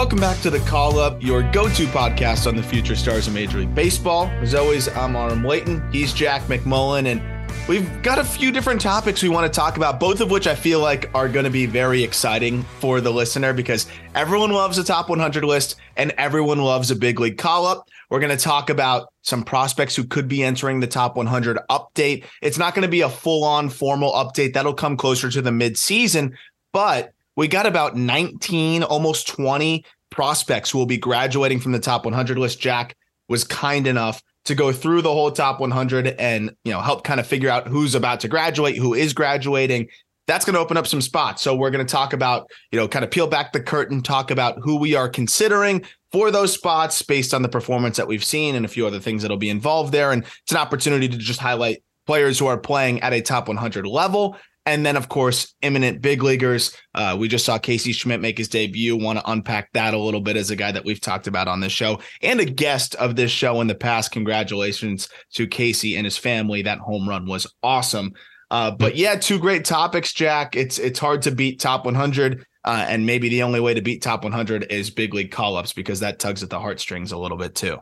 [0.00, 3.58] Welcome back to the Call Up, your go-to podcast on the future stars of Major
[3.58, 4.28] League Baseball.
[4.40, 5.92] As always, I'm Aram Leighton.
[5.92, 7.20] He's Jack McMullen, and
[7.68, 10.54] we've got a few different topics we want to talk about, both of which I
[10.54, 14.84] feel like are going to be very exciting for the listener because everyone loves a
[14.84, 17.86] top 100 list and everyone loves a big league call up.
[18.08, 22.24] We're going to talk about some prospects who could be entering the top 100 update.
[22.40, 24.54] It's not going to be a full-on formal update.
[24.54, 26.38] That'll come closer to the mid-season,
[26.72, 32.04] but we got about 19, almost 20 prospects who will be graduating from the top
[32.04, 32.60] 100 list.
[32.60, 32.96] Jack
[33.28, 37.20] was kind enough to go through the whole top 100 and you know help kind
[37.20, 39.88] of figure out who's about to graduate, who is graduating.
[40.26, 41.42] That's going to open up some spots.
[41.42, 44.30] So we're going to talk about, you know, kind of peel back the curtain, talk
[44.30, 48.54] about who we are considering for those spots based on the performance that we've seen
[48.54, 50.12] and a few other things that'll be involved there.
[50.12, 53.86] And it's an opportunity to just highlight players who are playing at a top 100
[53.86, 54.36] level.
[54.66, 56.76] And then, of course, imminent big leaguers.
[56.94, 58.96] Uh, we just saw Casey Schmitt make his debut.
[58.96, 61.60] Want to unpack that a little bit as a guy that we've talked about on
[61.60, 64.12] this show and a guest of this show in the past.
[64.12, 66.62] Congratulations to Casey and his family.
[66.62, 68.12] That home run was awesome.
[68.50, 70.56] Uh, but yeah, two great topics, Jack.
[70.56, 74.02] It's it's hard to beat top 100, uh, and maybe the only way to beat
[74.02, 77.38] top 100 is big league call ups because that tugs at the heartstrings a little
[77.38, 77.78] bit too.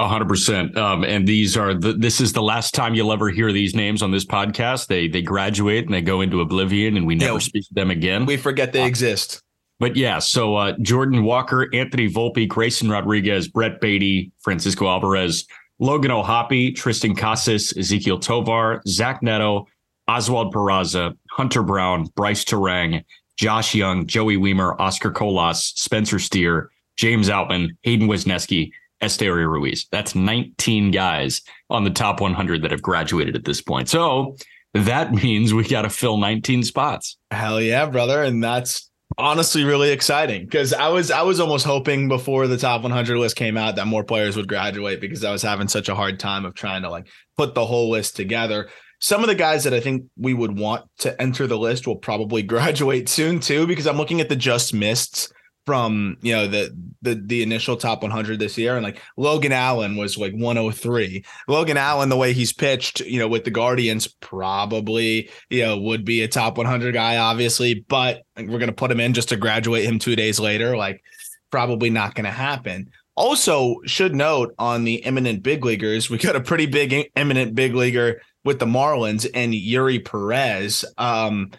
[0.00, 0.78] A hundred percent.
[0.78, 4.00] Um, and these are the, this is the last time you'll ever hear these names
[4.02, 4.86] on this podcast.
[4.86, 7.38] They they graduate and they go into oblivion, and we never Yeah.
[7.40, 8.24] speak to them again.
[8.24, 9.42] We forget they exist.
[9.78, 15.46] But yeah, so uh, Jordan Walker, Anthony Volpe, Grayson Rodriguez, Brett Baty, Francisco Alvarez,
[15.78, 19.66] Logan O'Hoppe, Triston Casas, Ezequiel Tovar, Zach Neto,
[20.08, 23.04] Oswald Peraza, Hunter Brown, Brice Turang,
[23.36, 29.86] Josh Jung, Joey Wiemer, Oscar Colas, Spencer Steer, James Outman, Hayden Wesneski, Esteury Ruiz.
[29.90, 33.88] That's 19 guys on the top 100 that have graduated at this point.
[33.88, 34.36] So
[34.74, 37.16] that means we got to fill 19 spots.
[37.30, 38.22] Hell yeah, brother.
[38.22, 42.82] And that's honestly really exciting because I was I was almost hoping before the top
[42.82, 45.94] 100 list came out that more players would graduate because I was having such a
[45.94, 48.68] hard time of trying to like put the whole list together.
[49.00, 51.96] Some of the guys that I think we would want to enter the list will
[51.96, 55.32] probably graduate soon too because I'm looking at the just missed
[55.70, 58.74] from you know the the the initial top 100 this year.
[58.74, 63.28] And like Logan Allen was like 103 Logan Allen the way he's pitched you know
[63.28, 67.84] with the Guardians probably you know would be a top 100 guy obviously.
[67.88, 70.76] But we're going to put him in just to graduate him 2 days later.
[70.76, 71.04] Like
[71.52, 72.90] probably not going to happen.
[73.14, 77.76] Also should note on the imminent big leaguers we got a pretty big imminent big
[77.76, 80.84] leaguer with the Marlins and Eury Perez.
[80.98, 81.52] Um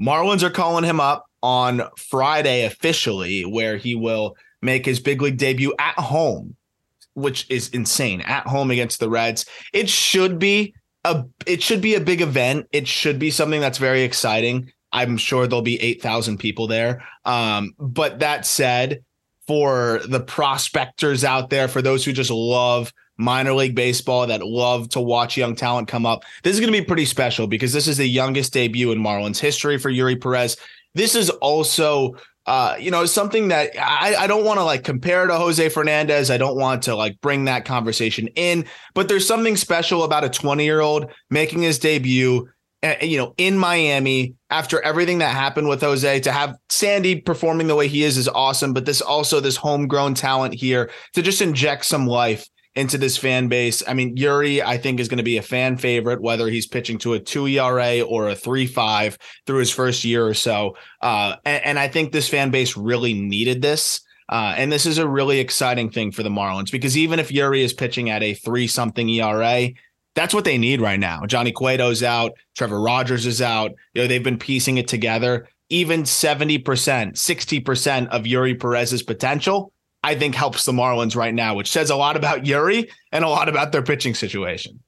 [0.00, 5.38] Marlins are calling him up on Friday officially, where he will make his big league
[5.38, 6.56] debut at home,
[7.14, 8.20] which is insane.
[8.22, 9.46] At home against the Reds.
[9.72, 10.74] It should be
[11.04, 12.66] a it should be a big event.
[12.72, 14.72] It should be something that's very exciting.
[14.92, 17.04] I'm sure there'll be 8,000 people there.
[17.24, 19.04] Um, but that said,
[19.46, 24.88] for the prospectors out there, for those who just love minor league baseball, that love
[24.90, 27.88] to watch young talent come up, this is going to be pretty special because this
[27.88, 30.56] is the youngest debut in Marlins history for Eury Perez.
[30.94, 32.14] This is also
[32.48, 36.30] uh, you know, something that I, I don't want to like compare to Jose Fernandez.
[36.30, 38.64] I don't want to like bring that conversation in,
[38.94, 42.48] but there's something special about a 20 year old making his debut,
[42.82, 46.20] uh, you know, in Miami after everything that happened with Jose.
[46.20, 50.14] To have Sandy performing the way he is is awesome, but this also this homegrown
[50.14, 53.82] talent here to just inject some life into this fan base.
[53.88, 56.98] I mean, Eury, I think, is going to be a fan favorite, whether he's pitching
[56.98, 60.76] to a two ERA or a three five through his first year or so.
[61.02, 64.00] Uh, and, and, I think this fan base really needed this.
[64.28, 67.62] Uh, and this is a really exciting thing for the Marlins because even if Eury
[67.62, 69.70] is pitching at a three something ERA,
[70.14, 71.24] that's what they need right now.
[71.26, 73.72] Johnny Cueto's out, Trevor Rogers is out.
[73.94, 75.48] You know, they've been piecing it together.
[75.70, 79.72] Even 70%, 60% of Eury Perez's potential
[80.02, 83.28] I think helps the Marlins right now, which says a lot about Eury and a
[83.28, 84.80] lot about their pitching situation.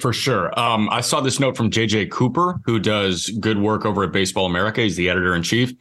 [0.00, 0.58] For sure.
[0.58, 4.44] Um, I saw this note from JJ Cooper, who does good work over at Baseball
[4.44, 4.82] America.
[4.82, 5.72] He's the editor in chief.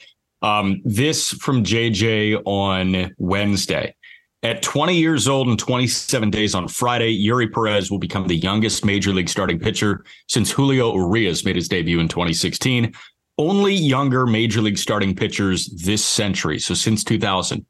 [0.41, 3.95] Um, this from JJ on Wednesday.
[4.43, 8.85] At 20 years old and 27 days on Friday, Eury Perez will become the youngest
[8.85, 12.93] major league starting pitcher since Julio Urias made his debut in 2016.
[13.39, 16.59] Only younger major league starting pitchers this century.
[16.59, 17.65] So since 2000.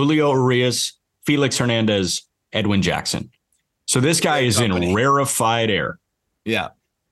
[0.00, 0.94] Julio Urias,
[1.26, 2.22] Felix Hernandez,
[2.54, 3.30] Edwin Jackson.
[3.84, 4.88] So this guy great is company.
[4.88, 5.98] in rarefied air.
[6.46, 6.68] Yeah.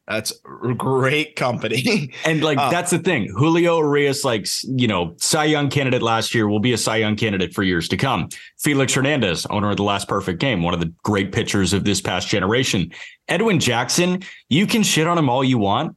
[0.07, 0.33] That's
[0.79, 2.15] great company.
[2.25, 3.29] and like uh, that's the thing.
[3.37, 7.15] Julio Urias, like you know, Cy Young candidate last year, will be a Cy Young
[7.15, 8.31] candidate for years to come.
[8.59, 12.01] Felix Hernandez, owner of the last perfect game, one of the great pitchers of this
[12.01, 12.91] past generation.
[13.29, 15.95] Edwin Jackson, you can shit on him all you want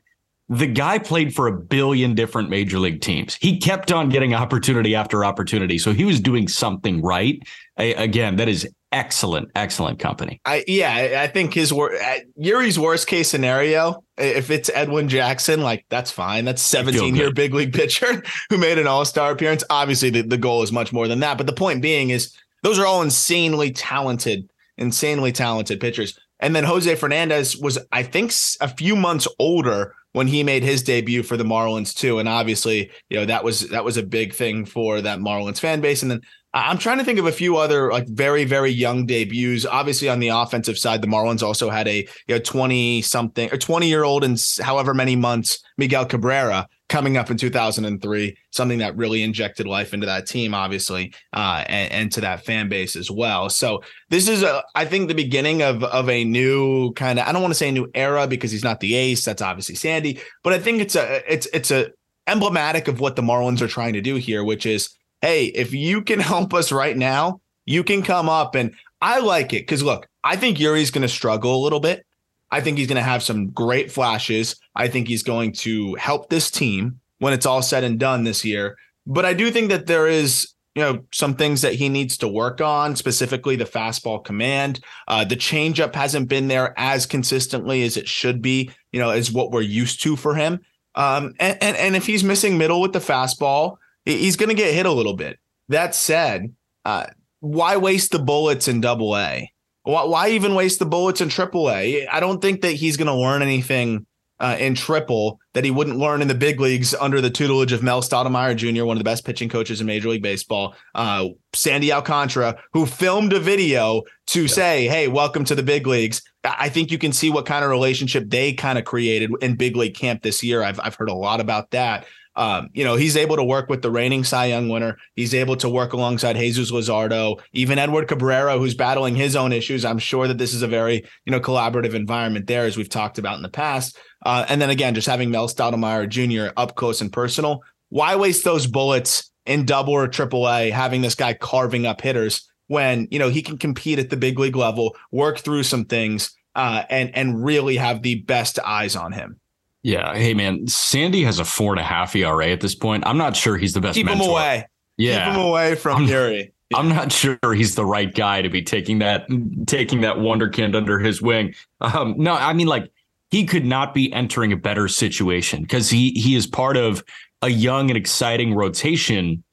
[0.51, 3.35] the guy played for a billion different major league teams.
[3.39, 5.77] He kept on getting opportunity after opportunity.
[5.77, 7.41] So he was doing something right.
[7.77, 10.41] I, again, that is excellent, excellent company.
[10.43, 15.61] I yeah, I think his wor- uh, Eury's worst case scenario, if it's Edwin Jackson,
[15.61, 16.43] like that's fine.
[16.43, 19.63] That's 17 year big league pitcher who made an all star appearance.
[19.69, 21.37] Obviously, the, the goal is much more than that.
[21.37, 26.19] But the point being is those are all insanely talented, insanely talented pitchers.
[26.41, 30.83] And then Jose Fernandez was, I think, a few months older when he made his
[30.83, 32.19] debut for the Marlins too.
[32.19, 35.81] And obviously, you know, that was that was a big thing for that Marlins fan
[35.81, 36.01] base.
[36.01, 36.21] And then
[36.53, 39.65] I'm trying to think of a few other like very, very young debuts.
[39.65, 43.57] Obviously, on the offensive side, the Marlins also had a you know 20 something or
[43.57, 48.97] 20 year old and however many months, Miguel Cabrera coming up in 2003, something that
[48.97, 53.09] really injected life into that team, obviously, uh, and, and, to that fan base as
[53.09, 53.49] well.
[53.49, 57.27] So this is, a, I think, the beginning of of a new kind of.
[57.27, 59.23] I don't want to say a new era because he's not the ace.
[59.23, 61.91] That's obviously Sandy, but I think it's a it's it's a
[62.27, 64.89] emblematic of what the Marlins are trying to do here, which is,
[65.21, 68.75] hey, if you can help us right now, you can come up and.
[69.03, 72.05] I like it because look, I think Eury's going to struggle a little bit.
[72.51, 74.55] I think he's going to have some great flashes.
[74.75, 78.43] I think he's going to help this team when it's all said and done this
[78.43, 78.77] year.
[79.07, 82.27] But I do think that there is, you know, some things that he needs to
[82.27, 84.79] work on, specifically the fastball command.
[85.07, 89.31] Uh, the changeup hasn't been there as consistently as it should be, you know, as
[89.31, 90.59] what we're used to for him.
[90.95, 94.73] Um, and, and, and if he's missing middle with the fastball, he's going to get
[94.73, 95.39] hit a little bit.
[95.69, 97.07] That said, uh,
[97.39, 99.51] why waste the bullets in double A?
[99.83, 102.07] Why, why even waste the bullets in AAA?
[102.11, 104.05] I don't think that he's going to learn anything
[104.41, 107.83] uh, in triple that he wouldn't learn in the big leagues under the tutelage of
[107.83, 110.73] Mel Stottlemyre Jr., one of the best pitching coaches in Major League Baseball.
[110.95, 114.47] Uh, Sandy Alcantara, who filmed a video to yeah.
[114.47, 117.69] say, "Hey, welcome to the big leagues." I think you can see what kind of
[117.69, 120.63] relationship they kind of created in big league camp this year.
[120.63, 122.07] I've I've heard a lot about that.
[122.35, 124.97] Um, you know, he's able to work with the reigning Cy Young winner.
[125.15, 129.83] He's able to work alongside Jesus Luzardo, even Edward Cabrera, who's battling his own issues.
[129.83, 133.17] I'm sure that this is a very, you know, collaborative environment there, as we've talked
[133.17, 133.97] about in the past.
[134.25, 136.53] Uh, and then again, just having Mel Stottlemyre Jr.
[136.55, 137.61] up close and personal.
[137.89, 142.49] Why waste those bullets in double or triple A, having this guy carving up hitters
[142.67, 146.31] when, you know, he can compete at the big league level, work through some things,
[146.55, 149.40] uh, and and really have the best eyes on him.
[149.83, 150.15] Yeah.
[150.15, 153.03] Hey, man, Sandy has a four and a half ERA at this point.
[153.05, 153.95] I'm not sure he's the best.
[153.95, 154.23] Keep mentor.
[154.23, 154.67] him away.
[154.97, 155.25] Yeah.
[155.25, 156.53] Keep him away from Gary.
[156.69, 156.77] Yeah.
[156.77, 159.27] I'm not sure he's the right guy to be taking that
[159.67, 161.53] taking that wonderkind under his wing.
[161.81, 162.89] Um, no, I mean like
[163.29, 167.03] he could not be entering a better situation because he he is part of
[167.41, 169.43] a young and exciting rotation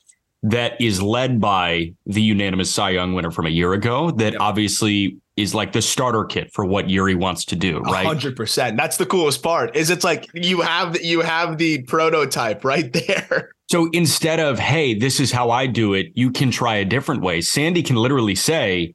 [0.44, 4.12] that is led by the unanimous Cy Young winner from a year ago.
[4.12, 8.04] That obviously is like the starter kit for what Eury wants to do, right?
[8.04, 8.76] hundred percent.
[8.76, 9.76] That's the coolest part.
[9.76, 13.52] Is it's like you have you have the prototype right there.
[13.70, 17.20] So instead of hey, this is how I do it, you can try a different
[17.20, 17.42] way.
[17.42, 18.94] Sandy can literally say,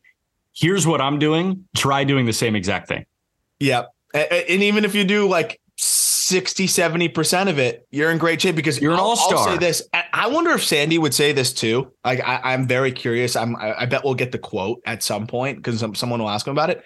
[0.51, 1.67] "Here's what I'm doing.
[1.75, 3.05] Try doing the same exact thing."
[3.59, 3.93] Yep.
[4.15, 5.61] And even if you do like
[6.33, 9.37] 60, 70% of it, you're in great shape because you're an all star.
[9.37, 9.87] I'll say this.
[9.93, 11.91] I wonder if Sandy would say this too.
[12.03, 13.35] Like, I, am very curious.
[13.35, 16.51] I'm, I bet we'll get the quote at some point because someone will ask him
[16.51, 16.83] about it.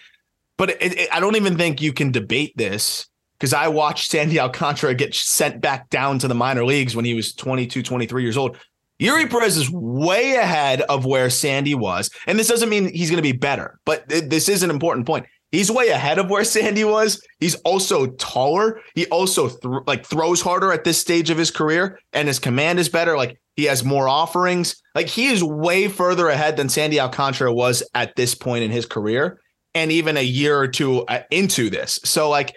[0.58, 3.08] But it, it, I don't even think you can debate this
[3.40, 7.14] because I watched Sandy Alcantara get sent back down to the minor leagues when he
[7.14, 8.58] was 22, 23 years old.
[9.00, 12.10] Eury Perez is way ahead of where Sandy was.
[12.26, 15.26] And this doesn't mean he's going to be better, but this is an important point.
[15.52, 17.22] He's way ahead of where Sandy was.
[17.40, 18.82] He's also taller.
[18.96, 22.80] He also th- like throws harder at this stage of his career, and his command
[22.80, 23.16] is better.
[23.16, 24.76] Like he has more offerings.
[24.94, 28.86] Like he is way further ahead than Sandy Alcantara was at this point in his
[28.86, 29.40] career,
[29.74, 32.00] and even a year or two uh, into this.
[32.04, 32.54] So like,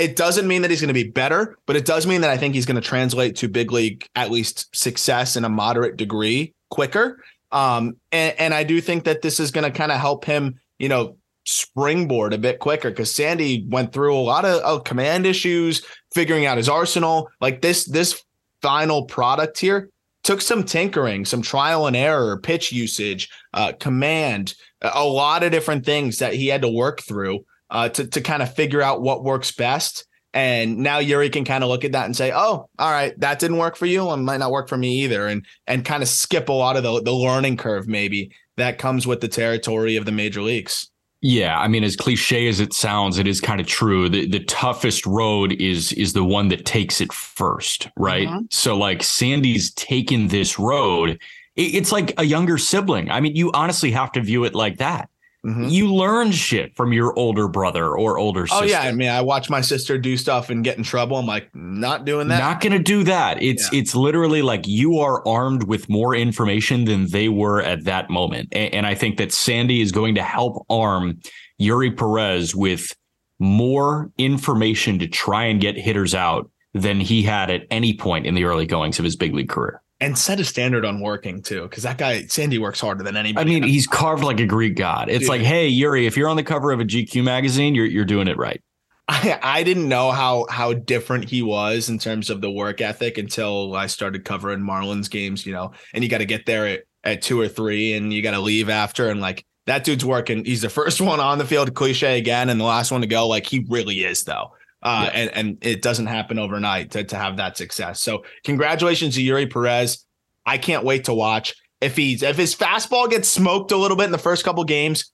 [0.00, 2.36] it doesn't mean that he's going to be better, but it does mean that I
[2.36, 6.52] think he's going to translate to big league at least success in a moderate degree
[6.68, 7.22] quicker.
[7.52, 10.58] Um, and, and I do think that this is going to kind of help him,
[10.80, 15.26] you know, springboard a bit quicker because Sandy went through a lot of, of command
[15.26, 17.30] issues, figuring out his arsenal.
[17.40, 18.22] Like this, this
[18.62, 19.90] final product here
[20.24, 25.84] took some tinkering, some trial and error, pitch usage, uh, command, a lot of different
[25.84, 29.24] things that he had to work through uh, to to kind of figure out what
[29.24, 30.06] works best.
[30.32, 33.38] And now Eury can kind of look at that and say, "Oh, all right, that
[33.38, 36.08] didn't work for you, and might not work for me either," and and kind of
[36.08, 40.06] skip a lot of the the learning curve maybe that comes with the territory of
[40.06, 40.90] the major leagues.
[41.26, 44.10] Yeah, I mean, as cliche as it sounds, it is kind of true.
[44.10, 48.28] The the toughest road is is the one that takes it first, right?
[48.28, 48.44] Mm-hmm.
[48.50, 51.18] So like Sandy's taken this road.
[51.56, 53.10] It, it's like a younger sibling.
[53.10, 55.08] I mean, you honestly have to view it like that.
[55.44, 55.64] Mm-hmm.
[55.64, 58.64] You learn shit from your older brother or older sister.
[58.64, 61.18] Oh yeah, I mean, I watch my sister do stuff and get in trouble.
[61.18, 62.38] I'm like, not doing that.
[62.38, 63.42] Not gonna do that.
[63.42, 63.80] It's yeah.
[63.80, 68.48] it's literally like you are armed with more information than they were at that moment.
[68.52, 71.20] And, and I think that Sandy is going to help arm
[71.60, 72.96] Eury Perez with
[73.38, 78.34] more information to try and get hitters out than he had at any point in
[78.34, 81.62] the early goings of his big league career and set a standard on working too,
[81.62, 83.56] because that guy Sandy works harder than anybody.
[83.56, 85.08] I mean, he's carved like a Greek god.
[85.08, 85.28] It's Dude.
[85.28, 88.28] like, hey, Eury, if you're on the cover of a GQ magazine, you're you're doing
[88.28, 88.62] it right.
[89.08, 93.18] I I didn't know how how different he was in terms of the work ethic
[93.18, 95.46] until I started covering Marlins games.
[95.46, 98.22] You know, and you got to get there at, at two or three, and you
[98.22, 100.44] got to leave after, and like that dude's working.
[100.44, 103.28] He's the first one on the field, cliche again, and the last one to go.
[103.28, 104.52] Like he really is though.
[104.84, 105.18] Uh, yeah.
[105.18, 108.02] and, and it doesn't happen overnight to, to have that success.
[108.02, 110.04] So congratulations to Eury Perez.
[110.44, 111.54] I can't wait to watch.
[111.80, 115.10] If he's if his fastball gets smoked a little bit in the first couple games,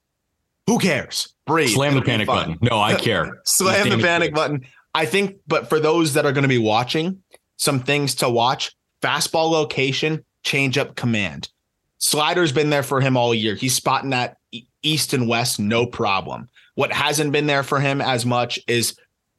[0.67, 1.33] who cares?
[1.47, 1.69] Breathe.
[1.69, 2.57] Slam the panic button.
[2.61, 3.41] No, I care.
[3.45, 4.65] Slam the panic button.
[4.93, 7.23] I think, but for those that are going to be watching,
[7.57, 11.49] some things to watch: fastball location, changeup command.
[11.97, 13.55] Slider's been there for him all year.
[13.55, 14.37] He's spotting that
[14.81, 16.49] east and west, no problem.
[16.75, 18.95] What hasn't been there for him as much is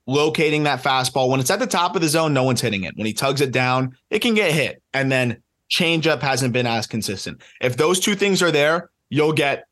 [0.07, 1.29] locating that fastball.
[1.29, 2.97] When it's at the top of the zone, no one's hitting it.
[2.97, 4.83] When he tugs it down, it can get hit.
[4.93, 7.43] And then changeup hasn't been as consistent.
[7.61, 9.67] If those two things are there, you'll get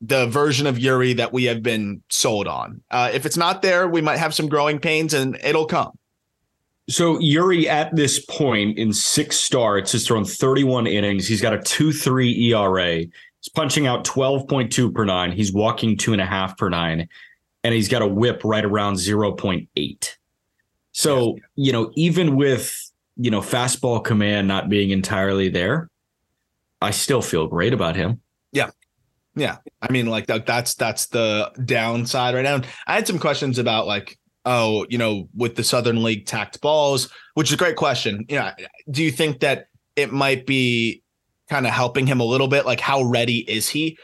[0.00, 2.82] the version of Eury that we have been sold on.
[2.90, 5.92] Uh, if it's not there, we might have some growing pains and it'll come.
[6.88, 11.26] So Eury at this point in six starts has thrown 31 innings.
[11.26, 12.96] He's got a 2-3 ERA.
[12.96, 15.32] He's punching out 12.2 per nine.
[15.32, 17.08] He's walking two and a half per nine
[17.64, 20.16] and he's got a whip right around 0.8.
[20.92, 25.90] So, you know, even with, you know, fastball command not being entirely there,
[26.80, 28.20] I still feel great about him.
[28.52, 28.70] Yeah.
[29.34, 29.56] Yeah.
[29.82, 32.60] I mean, like that, that's that's the downside right now.
[32.86, 37.10] I had some questions about like, oh, you know, with the Southern League tacked balls,
[37.32, 38.26] which is a great question.
[38.28, 38.50] You know,
[38.90, 41.02] do you think that it might be
[41.48, 42.66] kind of helping him a little bit?
[42.66, 43.98] Like, how ready is he?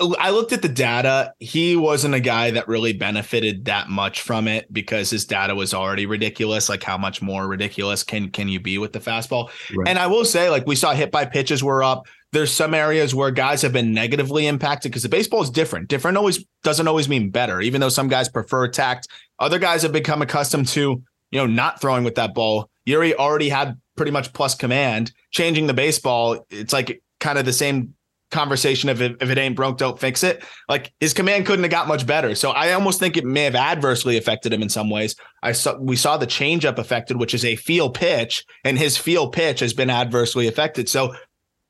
[0.00, 1.32] Oh, I looked at the data.
[1.40, 5.74] He wasn't a guy that really benefited that much from it because his data was
[5.74, 6.68] already ridiculous.
[6.68, 9.50] Like how much more ridiculous can can you be with the fastball?
[9.74, 9.88] Right.
[9.88, 12.06] And I will say, like we saw hit by pitches were up.
[12.30, 15.88] There's some areas where guys have been negatively impacted because the baseball is different.
[15.88, 17.60] Different always doesn't always mean better.
[17.60, 19.08] Even though some guys prefer attacked,
[19.40, 22.70] other guys have become accustomed to you know not throwing with that ball.
[22.86, 25.12] Eury already had pretty much plus command.
[25.32, 27.94] Changing the baseball, it's like kind of the same
[28.30, 30.44] conversation of if, it ain't broke, don't fix it.
[30.68, 32.34] Like his command couldn't have got much better.
[32.34, 35.16] So I almost think it may have adversely affected him in some ways.
[35.42, 39.30] I saw we saw the changeup affected, which is a feel pitch, and his feel
[39.30, 40.88] pitch has been adversely affected.
[40.88, 41.14] So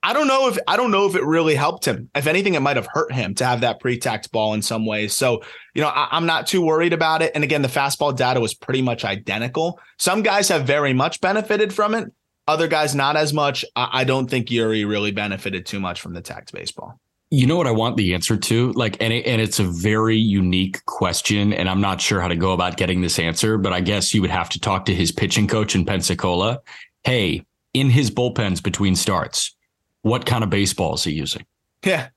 [0.02, 2.08] I don't know if I don't know if it really helped him.
[2.14, 5.12] If anything, it might have hurt him to have that pre-tacked ball in some ways.
[5.12, 5.42] So,
[5.74, 7.32] you know, I, am not too worried about it.
[7.34, 9.80] And again, the fastball data was pretty much identical.
[9.98, 12.12] Some guys have very much benefited from it.
[12.48, 13.64] Other guys not as much.
[13.76, 16.98] I, I don't think Eury really benefited too much from the tacked baseball.
[17.30, 18.72] You know what I want the answer to?
[18.72, 22.36] Like, and it, and it's a very unique question, and I'm not sure how to
[22.36, 23.58] go about getting this answer.
[23.58, 26.60] But I guess you would have to talk to his pitching coach in Pensacola.
[27.04, 29.54] Hey, in his bullpens between starts,
[30.00, 31.44] what kind of baseball is he using?
[31.84, 32.08] Yeah,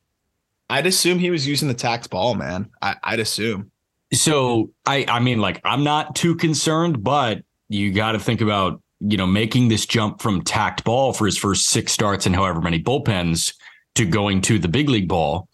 [0.70, 2.70] I'd assume he was using the tacked ball, man.
[2.82, 3.70] I, I'd assume.
[4.14, 8.82] So I, I mean, like, I'm not too concerned, but you got to think about,
[9.02, 12.62] you know, making this jump from tacked ball for his first six starts and however
[12.62, 13.54] many bullpens
[13.96, 15.50] to going to the big league ball,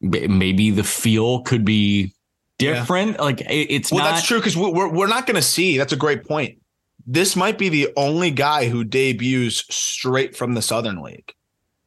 [0.00, 2.12] maybe the feel could be
[2.58, 3.12] different.
[3.12, 3.22] Yeah.
[3.22, 5.78] Like it's well, not- that's true because we're we're not going to see.
[5.78, 6.58] That's a great point.
[7.06, 11.32] This might be the only guy who debuts straight from the Southern League.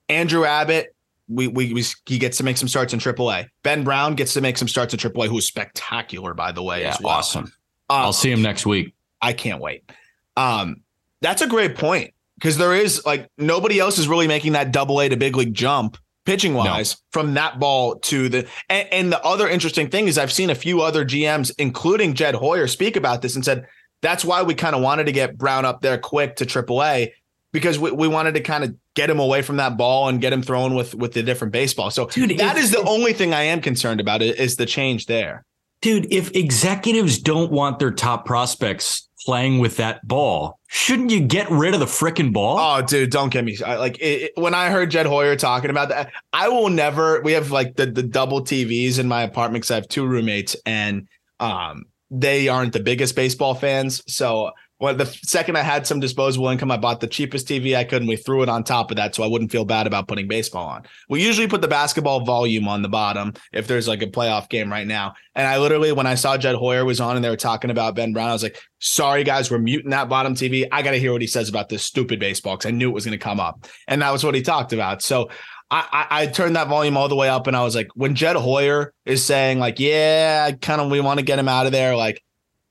[0.07, 0.95] Andrew Abbott,
[1.27, 3.47] we, we, we he gets to make some starts in AAA.
[3.63, 6.81] Ben Brown gets to make some starts in AAA, who's spectacular by the way.
[6.81, 7.15] Yeah, well.
[7.15, 7.45] awesome.
[7.45, 7.51] Um,
[7.89, 8.93] I'll see him next week.
[9.21, 9.89] I can't wait.
[10.37, 10.81] Um,
[11.21, 15.01] that's a great point because there is like nobody else is really making that double
[15.01, 16.97] A to big league jump pitching wise no.
[17.11, 20.55] from that ball to the and, and, the other interesting thing is I've seen a
[20.55, 23.65] few other GMs, including Jed Hoyer, speak about this and said
[24.01, 27.11] that's why we kind of wanted to get Brown up there quick to AAA
[27.51, 30.31] because we, we wanted to kind of get him away from that ball and get
[30.31, 31.89] him thrown with with the different baseball.
[31.89, 35.07] So Dude, that if, is the only thing I am concerned about is the change
[35.07, 35.43] there.
[35.81, 40.59] Dude, if executives don't want their top prospects playing with that ball.
[40.67, 42.57] Shouldn't you get rid of the freaking ball?
[42.59, 45.89] Oh, dude, don't get me like it, it, when I heard Jed Hoyer talking about
[45.89, 46.11] that.
[46.33, 47.21] I will never.
[47.21, 50.55] We have like the the double TVs in my apartment because I have two roommates
[50.65, 51.07] and
[51.39, 54.01] um they aren't the biggest baseball fans.
[54.11, 57.83] So well, the second I had some disposable income, I bought the cheapest TV I
[57.83, 60.07] could and we threw it on top of that so I wouldn't feel bad about
[60.07, 60.83] putting baseball on.
[61.09, 64.71] We usually put the basketball volume on the bottom if there's like a playoff game
[64.71, 65.15] right now.
[65.35, 67.95] And I literally, when I saw Jed Hoyer was on and they were talking about
[67.95, 70.65] Ben Brown, I was like, sorry guys, we're muting that bottom TV.
[70.71, 72.93] I got to hear what he says about this stupid baseball because I knew it
[72.93, 73.67] was going to come up.
[73.87, 75.01] And that was what he talked about.
[75.01, 75.29] So
[75.69, 78.15] I, I, I, turned that volume all the way up and I was like, when
[78.15, 81.71] Jed Hoyer is saying, like, yeah, kind of, we want to get him out of
[81.71, 82.23] there, like,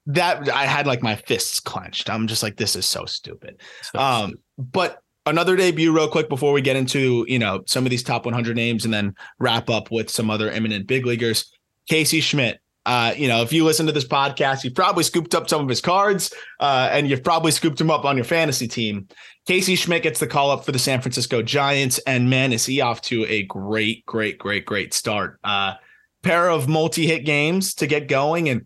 [0.09, 2.11] that I had like my fists clenched.
[2.11, 3.61] I'm just like, this is so stupid.
[3.83, 4.43] So um, stupid.
[4.73, 8.25] but another debut, real quick, before we get into you know some of these top
[8.25, 11.53] 100 names, and then wrap up with some other eminent big leaguers.
[11.89, 12.61] Casey Schmitt.
[12.87, 15.69] Uh, you know, if you listen to this podcast, you've probably scooped up some of
[15.69, 19.07] his cards, uh, and you've probably scooped him up on your fantasy team.
[19.47, 22.81] Casey Schmitt gets the call up for the San Francisco Giants, and man, is he
[22.81, 25.39] off to a great, great, great, great start.
[25.45, 25.75] Uh,
[26.23, 28.65] pair of multi-hit games to get going, and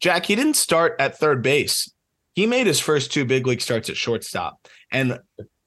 [0.00, 1.92] Jack, he didn't start at third base.
[2.34, 4.66] He made his first two big league starts at shortstop.
[4.90, 5.18] And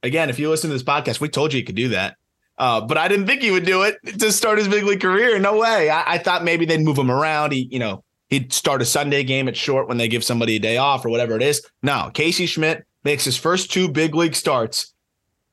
[0.02, 2.18] again, if you listen to this podcast, we told you he could do that.
[2.58, 5.38] Uh, but I didn't think he would do it to start his big league career.
[5.40, 5.90] No way.
[5.90, 7.52] I, I, thought maybe they'd move him around.
[7.52, 10.60] He, you know, he'd start a Sunday game at short when they give somebody a
[10.60, 11.66] day off or whatever it is.
[11.82, 14.94] No, Casey Schmitt makes his first two big league starts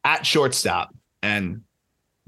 [0.04, 1.62] at shortstop and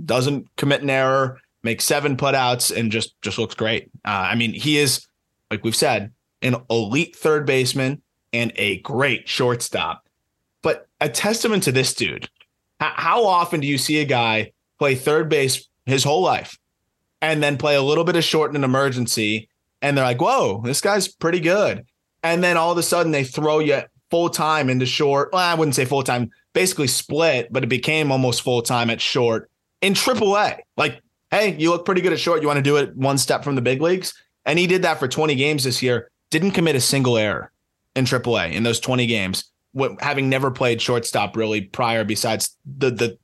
[0.04, 3.90] doesn't commit an error, makes seven putouts, and just just looks great.
[4.04, 5.06] Uh, I mean, he is
[5.50, 6.12] like we've said,
[6.42, 8.02] an elite third baseman,
[8.32, 10.06] and a great shortstop.
[10.62, 12.28] But a testament to this dude.
[12.80, 16.58] How often do you see a guy play third base his whole life
[17.20, 19.48] and then play a little bit of short in an emergency?
[19.80, 21.84] And they're like, whoa, this guy's pretty good.
[22.22, 25.30] And then all of a sudden they throw you full time into short.
[25.32, 29.00] Well, I wouldn't say full time, basically split, but it became almost full time at
[29.00, 29.50] short
[29.80, 30.58] in AAA.
[30.76, 31.00] Like,
[31.30, 32.42] hey, you look pretty good at short.
[32.42, 34.14] You want to do it one step from the big leagues?
[34.44, 37.52] And he did that for 20 games this year didn't commit a single error
[37.94, 39.52] in AAA in those 20 games,
[40.00, 43.18] having never played shortstop really prior, besides the the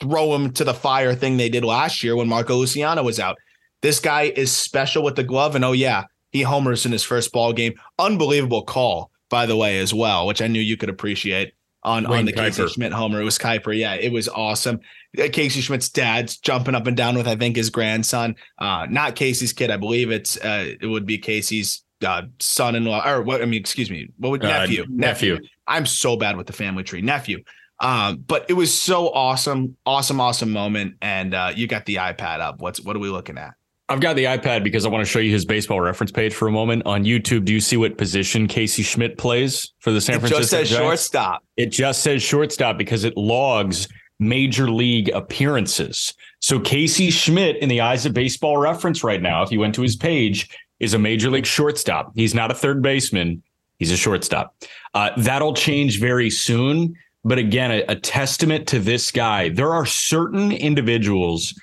[0.00, 3.36] throw him to the fire thing they did last year when Marco Luciano was out.
[3.82, 7.32] This guy is special with the glove, and oh yeah, he homers in his first
[7.32, 7.74] ball game.
[7.98, 12.20] Unbelievable call, by the way, as well, which I knew you could appreciate on, Wayne
[12.20, 12.56] on the Kuiper.
[12.56, 13.20] Casey Schmitt homer.
[13.20, 13.76] It was Kuiper.
[13.76, 14.80] Yeah, it was awesome.
[15.18, 18.36] Uh, Casey Schmitt's dad's jumping up and down with, I think, his grandson.
[18.58, 19.70] Uh, not Casey's kid.
[19.70, 23.90] I believe it's uh, it would be Casey's uh, son-in-law or what I mean, excuse
[23.90, 25.34] me, what would nephew, uh, nephew?
[25.34, 25.48] Nephew.
[25.66, 27.42] I'm so bad with the family tree, nephew.
[27.80, 30.96] Um, but it was so awesome, awesome, awesome moment.
[31.00, 32.60] And uh, you got the iPad up.
[32.60, 33.54] What's what are we looking at?
[33.88, 36.46] I've got the iPad because I want to show you his baseball reference page for
[36.46, 37.44] a moment on YouTube.
[37.44, 40.40] Do you see what position Casey Schmitt plays for the San it Francisco?
[40.40, 40.86] Just says Giants?
[40.86, 41.44] shortstop.
[41.56, 43.88] It just says shortstop because it logs
[44.20, 46.14] major league appearances.
[46.38, 49.82] So Casey Schmitt, in the eyes of baseball reference right now, if you went to
[49.82, 52.12] his page, is a major league shortstop.
[52.14, 53.42] He's not a third baseman.
[53.78, 54.54] He's a shortstop.
[54.94, 56.96] Uh, that'll change very soon.
[57.24, 59.50] But again, a, a testament to this guy.
[59.50, 61.54] There are certain individuals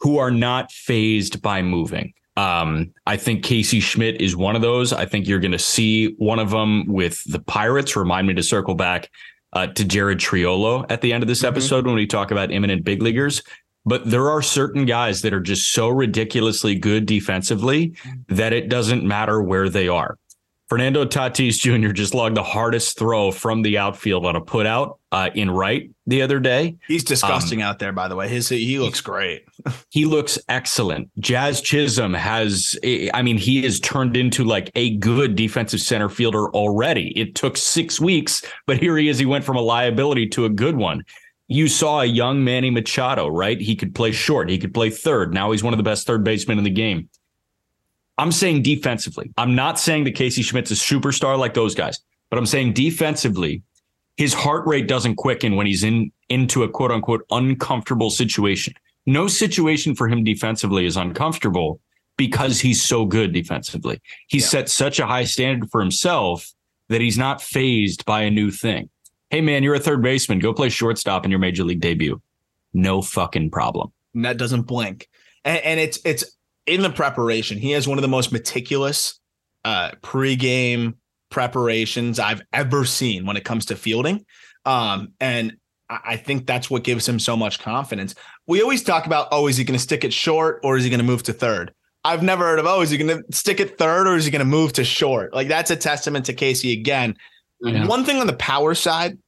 [0.00, 2.12] who are not phased by moving.
[2.36, 4.92] Um, I think Casey Schmitt is one of those.
[4.92, 7.96] I think you're going to see one of them with the Pirates.
[7.96, 9.10] Remind me to circle back
[9.54, 11.48] uh, to Jared Triolo at the end of this mm-hmm.
[11.48, 13.42] episode when we talk about imminent big leaguers.
[13.84, 17.94] But there are certain guys that are just so ridiculously good defensively
[18.28, 20.18] that it doesn't matter where they are.
[20.68, 21.92] Fernando Tatis Jr.
[21.92, 26.20] just logged the hardest throw from the outfield on a putout uh, in right the
[26.20, 26.76] other day.
[26.86, 28.28] He's disgusting um, out there, by the way.
[28.28, 29.46] His he looks great.
[29.88, 31.10] he looks excellent.
[31.18, 36.50] Jazz Chisholm has, I mean, he has turned into like a good defensive center fielder
[36.50, 37.18] already.
[37.18, 39.18] It took six weeks, but here he is.
[39.18, 41.02] He went from a liability to a good one.
[41.48, 43.60] You saw a young Manny Machado, right?
[43.60, 44.50] He could play short.
[44.50, 45.32] He could play third.
[45.32, 47.08] Now he's one of the best third basemen in the game.
[48.18, 49.32] I'm saying defensively.
[49.38, 53.62] I'm not saying that Casey Schmitt's a superstar like those guys, but I'm saying defensively,
[54.16, 58.74] his heart rate doesn't quicken when he's in into a quote unquote uncomfortable situation.
[59.06, 61.80] No situation for him defensively is uncomfortable
[62.18, 64.02] because he's so good defensively.
[64.26, 64.48] He's yeah.
[64.48, 66.52] set such a high standard for himself
[66.88, 68.90] that he's not phased by a new thing.
[69.30, 70.38] Hey man, you're a third baseman.
[70.38, 72.20] Go play shortstop in your major league debut.
[72.72, 73.92] No fucking problem.
[74.14, 75.08] And that doesn't blink.
[75.44, 76.24] And, and it's it's
[76.66, 79.20] in the preparation, he has one of the most meticulous
[79.64, 80.94] uh, pregame
[81.30, 84.24] preparations I've ever seen when it comes to fielding.
[84.64, 85.56] Um, and
[85.90, 88.14] I think that's what gives him so much confidence.
[88.46, 90.90] We always talk about, oh, is he going to stick it short or is he
[90.90, 91.72] going to move to third?
[92.04, 94.30] I've never heard of, oh, is he going to stick it third or is he
[94.30, 95.32] going to move to short?
[95.32, 97.16] Like that's a testament to Casey again.
[97.60, 97.86] Yeah.
[97.86, 99.18] One thing on the power side,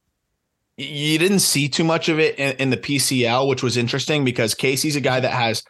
[0.77, 4.55] you didn't see too much of it in, in, the PCL, which was interesting because
[4.55, 5.63] Casey's a guy that has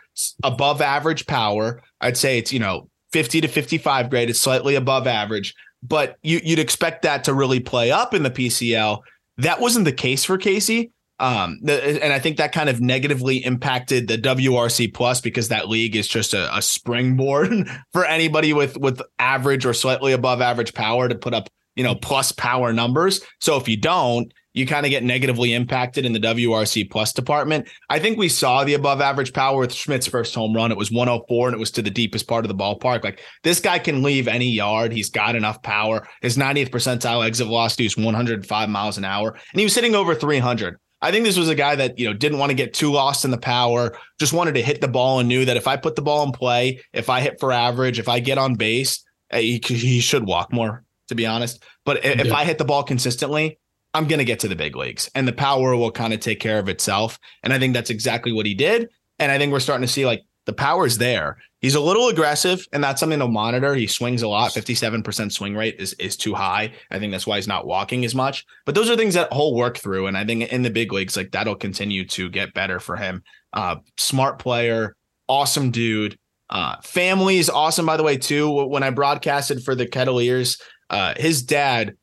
[0.43, 1.82] above average power.
[2.00, 4.30] I'd say it's, you know, 50 to 55 grade.
[4.30, 8.32] It's slightly above average, but you, would expect that to really play up in the
[8.32, 9.00] PCL.
[9.38, 10.91] That wasn't the case for Casey.
[11.19, 15.69] Um, the, and I think that kind of negatively impacted the WRC plus because that
[15.69, 20.74] league is just a, a springboard for anybody with with average or slightly above average
[20.74, 23.21] power to put up you know plus power numbers.
[23.39, 27.69] So if you don't, you kind of get negatively impacted in the WRC plus department.
[27.89, 30.71] I think we saw the above average power with Schmitt's first home run.
[30.71, 33.03] It was 104 and it was to the deepest part of the ballpark.
[33.03, 34.91] Like this guy can leave any yard.
[34.91, 36.07] He's got enough power.
[36.21, 40.13] His 90th percentile exit velocity is 105 miles an hour and he was hitting over
[40.13, 40.77] 300.
[41.03, 43.25] I think this was a guy that, you know, didn't want to get too lost
[43.25, 45.95] in the power, just wanted to hit the ball and knew that if I put
[45.95, 49.39] the ball in play, if I hit for average, if I get on base, eh,
[49.39, 51.63] he, he should walk more, to be honest.
[51.86, 52.34] But if yeah.
[52.34, 53.60] I hit the ball consistently,
[53.93, 56.39] I'm going to get to the big leagues and the power will kind of take
[56.39, 57.19] care of itself.
[57.43, 58.89] And I think that's exactly what he did.
[59.19, 61.38] And I think we're starting to see like the power is there.
[61.60, 63.76] He's a little aggressive, and that's something to monitor.
[63.76, 64.52] He swings a lot.
[64.52, 66.74] 57% swing rate is, is too high.
[66.89, 68.45] I think that's why he's not walking as much.
[68.65, 70.08] But those are things that he'll work through.
[70.08, 73.21] And I think in the big leagues, like that'll continue to get better for him.
[73.54, 74.95] Uh, smart player,
[75.28, 76.17] awesome dude.
[76.50, 78.52] Uh, family is awesome, by the way, too.
[78.65, 80.60] When I broadcasted for the Kettleers,
[80.91, 81.95] uh, his dad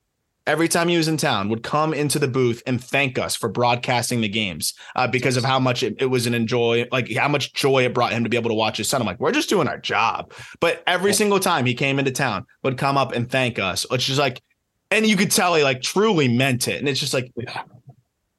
[0.48, 3.50] every time he was in town would come into the booth and thank us for
[3.50, 7.28] broadcasting the games uh, because of how much it, it, was an enjoy like how
[7.28, 9.02] much joy it brought him to be able to watch his son.
[9.02, 10.32] I'm like we're just doing our job.
[10.58, 14.06] But every single time he came into town would come up and thank us it's
[14.06, 14.42] just like
[14.90, 16.78] and you could tell he like truly meant it.
[16.78, 17.30] And it's just like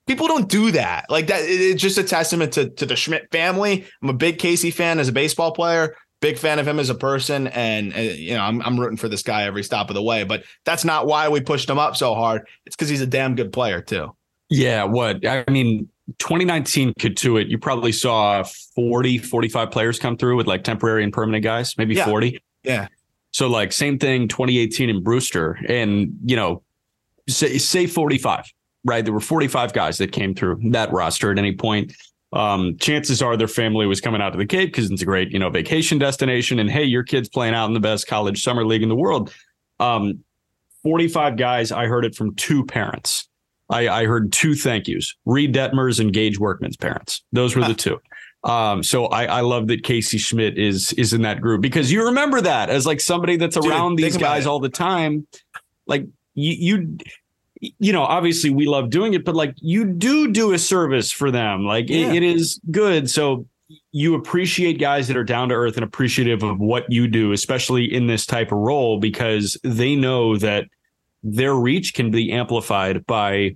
[0.07, 1.05] people don't do that.
[1.09, 3.85] Like that it's just a testament to, to the schmitt family.
[4.01, 6.95] I'm a big casey fan as a baseball player big fan of him as a
[6.95, 10.03] person, and, and, you know I'm I'm rooting for this guy every stop of the
[10.03, 10.23] way.
[10.23, 12.47] But that's not why we pushed him up so hard.
[12.65, 14.15] It's because he's a damn good player too.
[14.49, 17.47] Yeah, what I mean, 2019 could to it.
[17.47, 18.43] You probably saw
[18.75, 22.05] 40, 45 players come through with like temporary and permanent guys, maybe yeah.
[22.05, 22.41] 40.
[22.63, 22.87] Yeah.
[23.31, 26.63] So like same thing 2018 in Brewster, and you know,
[27.27, 28.45] say say 45.
[28.85, 31.93] Right, there were 45 guys that came through that roster at any point
[32.31, 35.31] um, chances are their family was coming out to the Cape because it's a great,
[35.31, 36.59] you know, vacation destination.
[36.59, 39.33] And hey, your kid's playing out in the best college summer league in the world.
[39.79, 40.23] Um,
[40.83, 43.27] 45 guys, I heard it from two parents.
[43.69, 47.23] I, I heard two thank yous Reid Detmers and Gage Workman's parents.
[47.31, 47.99] Those were the two.
[48.43, 52.05] Um, so I, I love that Casey Schmitt is is in that group because you
[52.05, 55.27] remember that as like somebody that's around Dude, these guys all the time.
[55.87, 56.97] Like you, you
[57.59, 61.29] you know, obviously we love doing it, but like you do do a service for
[61.31, 61.65] them.
[61.65, 62.11] Like yeah.
[62.11, 63.09] it, it is good.
[63.09, 63.45] So
[63.91, 67.93] you appreciate guys that are down to earth and appreciative of what you do, especially
[67.93, 70.65] in this type of role, because they know that
[71.21, 73.55] their reach can be amplified by,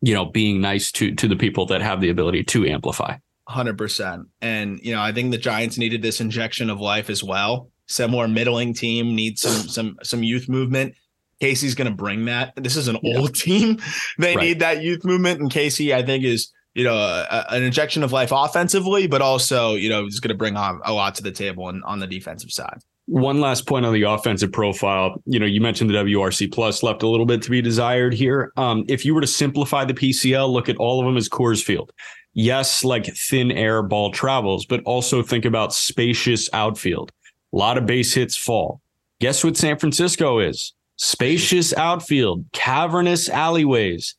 [0.00, 3.16] you know, being nice to to the people that have the ability to amplify.
[3.46, 4.28] Hundred percent.
[4.40, 7.70] And you know, I think the Giants needed this injection of life as well.
[7.86, 10.94] Some more middling team needs some some some youth movement
[11.40, 12.52] Casey's going to bring that.
[12.56, 13.18] This is an yeah.
[13.18, 13.78] old team.
[14.18, 14.44] They right.
[14.44, 18.12] need that youth movement, and Casey, I think, is you know a, an injection of
[18.12, 21.32] life offensively, but also you know is going to bring on a lot to the
[21.32, 22.78] table and on the defensive side.
[23.06, 25.20] One last point on the offensive profile.
[25.26, 28.52] You know, you mentioned the WRC plus left a little bit to be desired here.
[28.56, 31.62] Um, if you were to simplify the PCL, look at all of them as Coors
[31.62, 31.92] Field.
[32.34, 37.10] Yes, like thin air ball travels, but also think about spacious outfield.
[37.52, 38.80] A lot of base hits fall.
[39.20, 40.72] Guess what San Francisco is?
[41.02, 44.16] Spacious outfield, cavernous alleyways.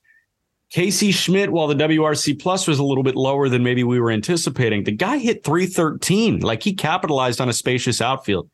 [0.71, 4.09] Casey Schmitt, while the WRC plus was a little bit lower than maybe we were
[4.09, 6.39] anticipating, the guy hit 313.
[6.39, 8.49] Like he capitalized on a spacious outfield.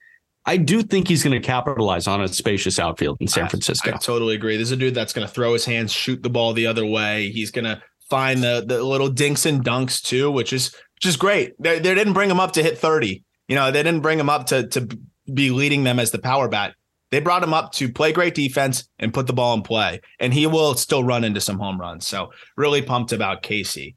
[0.45, 3.91] I do think he's going to capitalize on a spacious outfield in San Francisco.
[3.91, 4.57] I, I totally agree.
[4.57, 7.31] There's a dude that's going to throw his hands, shoot the ball the other way.
[7.31, 11.15] He's going to find the the little dinks and dunks too, which is which is
[11.15, 11.53] great.
[11.61, 13.23] They, they didn't bring him up to hit 30.
[13.47, 14.89] You know, they didn't bring him up to to
[15.33, 16.73] be leading them as the power bat.
[17.09, 20.33] They brought him up to play great defense and put the ball in play, and
[20.33, 22.05] he will still run into some home runs.
[22.05, 23.95] So really pumped about Casey.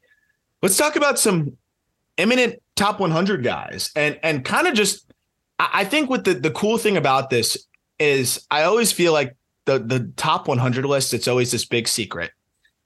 [0.63, 1.57] Let's talk about some
[2.17, 5.13] imminent top 100 guys, and and kind of just
[5.59, 7.67] I think what the the cool thing about this
[7.99, 12.31] is I always feel like the the top 100 list it's always this big secret,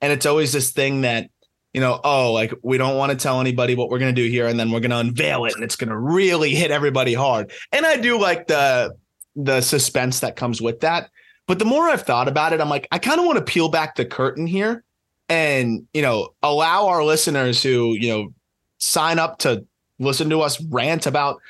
[0.01, 1.29] and it's always this thing that
[1.75, 4.31] you know oh like we don't want to tell anybody what we're going to do
[4.31, 7.13] here and then we're going to unveil it and it's going to really hit everybody
[7.13, 8.95] hard and i do like the
[9.37, 11.11] the suspense that comes with that
[11.47, 13.69] but the more i've thought about it i'm like i kind of want to peel
[13.69, 14.85] back the curtain here
[15.29, 18.33] and you know allow our listeners who you know
[18.79, 19.65] sign up to
[19.99, 21.41] listen to us rant about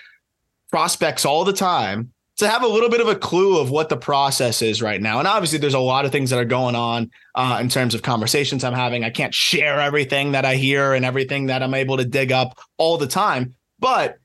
[0.71, 3.97] prospects all the time to have a little bit of a clue of what the
[3.97, 5.19] process is right now.
[5.21, 8.03] And obviously, there's a lot of things that are going on uh, in terms of
[8.03, 9.05] conversations I'm having.
[9.05, 12.59] I can't share everything that I hear and everything that I'm able to dig up
[12.77, 14.19] all the time, but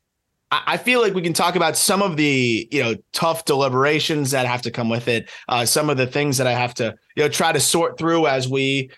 [0.52, 4.48] I feel like we can talk about some of the you know tough deliberations that
[4.48, 5.30] have to come with it.
[5.48, 8.28] Uh, some of the things that I have to you know try to sort through
[8.28, 8.90] as we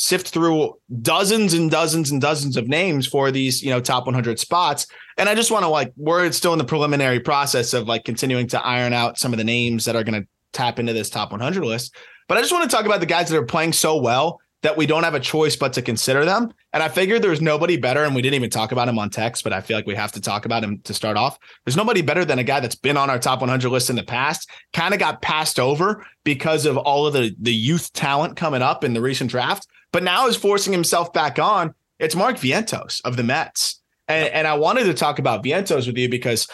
[0.00, 0.72] sift through
[1.02, 4.86] dozens and dozens and dozens of names for these, you know, top 100 spots.
[5.18, 8.46] And I just want to like, we're still in the preliminary process of like continuing
[8.48, 11.32] to iron out some of the names that are going to tap into this top
[11.32, 11.94] 100 list.
[12.28, 14.76] But I just want to talk about the guys that are playing so well that
[14.76, 16.52] we don't have a choice but to consider them.
[16.72, 19.42] And I figured there's nobody better, and we didn't even talk about him on text,
[19.42, 21.38] but I feel like we have to talk about him to start off.
[21.64, 24.02] There's nobody better than a guy that's been on our top 100 list in the
[24.02, 28.62] past, kind of got passed over because of all of the the youth talent coming
[28.62, 31.74] up in the recent draft but now is forcing himself back on.
[31.98, 33.80] It's Mark Vientos of the Mets.
[34.08, 36.48] And, and I wanted to talk about Vientos with you because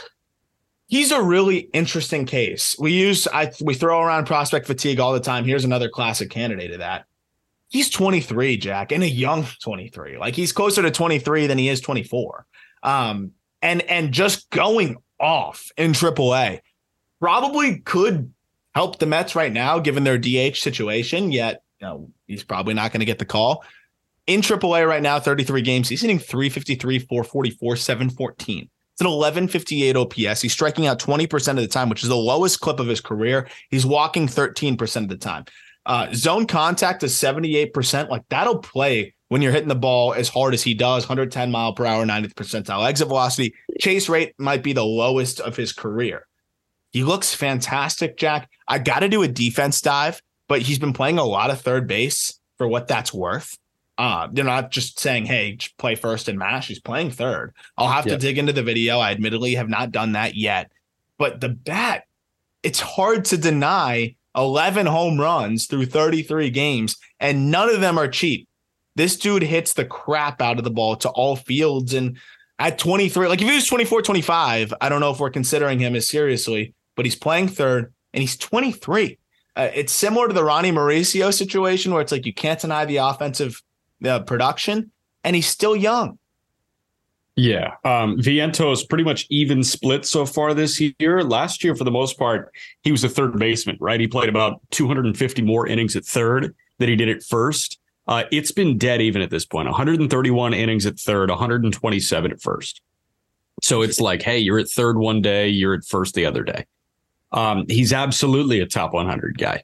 [0.88, 2.76] he's a really interesting case.
[2.78, 5.44] We use I we throw around prospect fatigue all the time.
[5.44, 7.06] Here's another classic candidate of that.
[7.68, 10.18] He's 23, Jack, and a young 23.
[10.18, 12.46] Like he's closer to 23 than he is 24.
[12.82, 16.60] Um, and and just going off in AAA
[17.20, 18.32] probably could
[18.74, 21.32] help the Mets right now, given their DH situation.
[21.32, 23.64] Yet you know, he's probably not going to get the call.
[24.26, 28.68] In AAA right now, 33 games, he's hitting 353, 444, 714.
[28.96, 30.40] It's an 1158 OPS.
[30.40, 33.46] He's striking out 20% of the time, which is the lowest clip of his career.
[33.70, 35.44] He's walking 13% of the time.
[35.86, 38.08] Uh, zone contact is 78%.
[38.08, 41.72] Like that'll play when you're hitting the ball as hard as he does 110 mile
[41.72, 43.54] per hour, 90th percentile exit velocity.
[43.80, 46.26] Chase rate might be the lowest of his career.
[46.92, 48.50] He looks fantastic, Jack.
[48.68, 51.86] I got to do a defense dive but he's been playing a lot of third
[51.86, 53.56] base for what that's worth.
[53.98, 56.68] Uh, they're not just saying, hey, play first and mash.
[56.68, 57.54] He's playing third.
[57.78, 58.18] I'll have yep.
[58.18, 58.98] to dig into the video.
[58.98, 60.70] I admittedly have not done that yet.
[61.18, 62.04] But the bat,
[62.62, 68.08] it's hard to deny 11 home runs through 33 games, and none of them are
[68.08, 68.48] cheap.
[68.94, 71.94] This dude hits the crap out of the ball to all fields.
[71.94, 72.18] And
[72.58, 75.94] at 23, like if he was 24, 25, I don't know if we're considering him
[75.94, 79.18] as seriously, but he's playing third and he's 23.
[79.54, 82.98] Uh, it's similar to the Ronny Mauricio situation where it's like you can't deny the
[82.98, 83.62] offensive
[84.04, 84.92] uh, production,
[85.24, 86.18] and he's still young.
[87.36, 87.74] Yeah.
[87.84, 91.22] Um, Vientos pretty much even split so far this year.
[91.22, 92.50] Last year, for the most part,
[92.82, 94.00] he was a third baseman, right?
[94.00, 97.78] He played about 250 more innings at third than he did at first.
[98.08, 102.80] Uh, it's been dead even at this point 131 innings at third, 127 at first.
[103.62, 106.64] So it's like, hey, you're at third one day, you're at first the other day.
[107.32, 109.62] Um, he's absolutely a top 100 guy.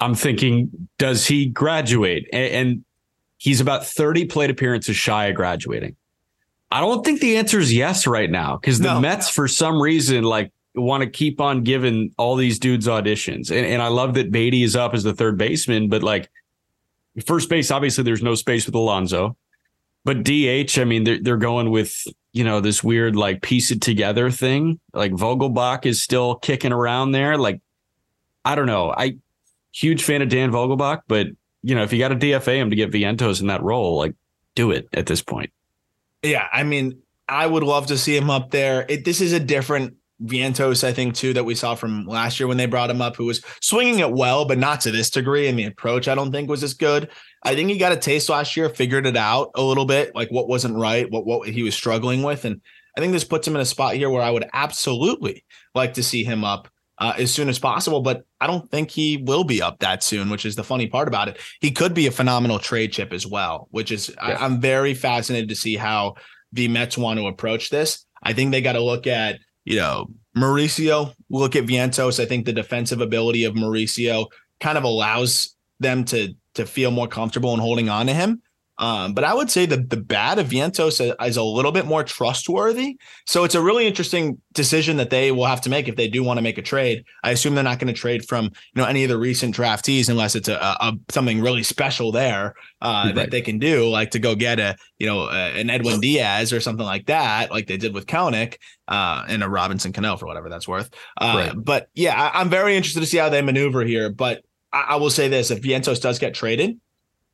[0.00, 2.28] I'm thinking, does he graduate?
[2.32, 2.84] And, and
[3.38, 5.96] he's about 30 plate appearances shy of graduating.
[6.70, 9.00] I don't think the answer is yes right now because the no.
[9.00, 13.50] Mets, for some reason, like want to keep on giving all these dudes auditions.
[13.50, 16.30] And, and I love that Baty is up as the third baseman, but like
[17.26, 19.36] first base, obviously there's no space with Alonso.
[20.04, 23.80] But DH, I mean, they're, they're going with you know, this weird like piece it
[23.80, 24.78] together thing.
[24.92, 27.36] Like Vogelbach is still kicking around there.
[27.36, 27.60] Like,
[28.44, 28.94] I don't know.
[28.96, 29.16] I
[29.72, 31.26] huge fan of Dan Vogelbach, but
[31.62, 34.14] you know, if you got to DFA him to get Vientos in that role, like
[34.54, 35.50] do it at this point.
[36.22, 38.84] Yeah, I mean, I would love to see him up there.
[38.88, 42.48] It, this is a different Vientos, I think, too, that we saw from last year
[42.48, 45.46] when they brought him up, who was swinging it well, but not to this degree.
[45.46, 47.08] And the approach, I don't think, was as good.
[47.44, 50.30] I think he got a taste last year, figured it out a little bit, like
[50.30, 52.60] what wasn't right, what what he was struggling with, and
[52.96, 56.02] I think this puts him in a spot here where I would absolutely like to
[56.02, 58.00] see him up uh, as soon as possible.
[58.00, 61.08] But I don't think he will be up that soon, which is the funny part
[61.08, 61.38] about it.
[61.60, 64.38] He could be a phenomenal trade chip as well, which is yeah.
[64.38, 66.14] I, I'm very fascinated to see how
[66.52, 68.04] the Mets want to approach this.
[68.22, 72.18] I think they got to look at you know, Mauricio, look at Vientos.
[72.18, 74.28] I think the defensive ability of Mauricio
[74.60, 78.40] kind of allows them to to feel more comfortable in holding on to him.
[78.78, 82.04] Um, but I would say that the bat of Vientos is a little bit more
[82.04, 82.96] trustworthy.
[83.26, 86.22] So it's a really interesting decision that they will have to make if they do
[86.22, 87.04] want to make a trade.
[87.24, 90.08] I assume they're not going to trade from you know any of the recent draftees
[90.08, 93.14] unless it's a, a something really special there uh, right.
[93.16, 96.52] that they can do, like to go get a you know a, an Edwin Diaz
[96.52, 100.26] or something like that, like they did with Kelenic uh, and a Robinson Cano for
[100.26, 100.90] whatever that's worth.
[101.20, 101.52] Uh, right.
[101.56, 104.10] But yeah, I, am very interested to see how they maneuver here.
[104.10, 106.78] But I, I will say this: if Vientos does get traded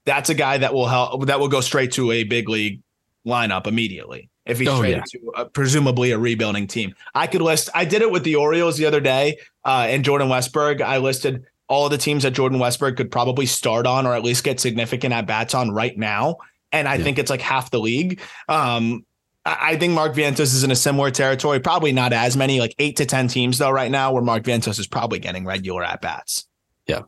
[0.04, 2.80] that's a guy that will help that will go straight to a big league
[3.26, 5.20] lineup immediately if he's oh, traded yeah.
[5.20, 6.94] to a, presumably a rebuilding team.
[7.14, 7.70] I could list.
[7.74, 10.82] I did it with the Orioles the other day, uh, and Jordan Westburg.
[10.82, 14.44] I listed all the teams that Jordan Westburg could probably start on, or at least
[14.44, 16.36] get significant at bats on right now.
[16.72, 17.04] And I yeah.
[17.04, 18.20] think it's like half the league.
[18.48, 19.06] Um,
[19.46, 21.60] I think Mark Vientos is in a similar territory.
[21.60, 24.78] Probably not as many, like eight to ten teams though, right now, where Mark Vientos
[24.78, 26.46] is probably getting regular at bats.
[26.86, 27.02] Yeah.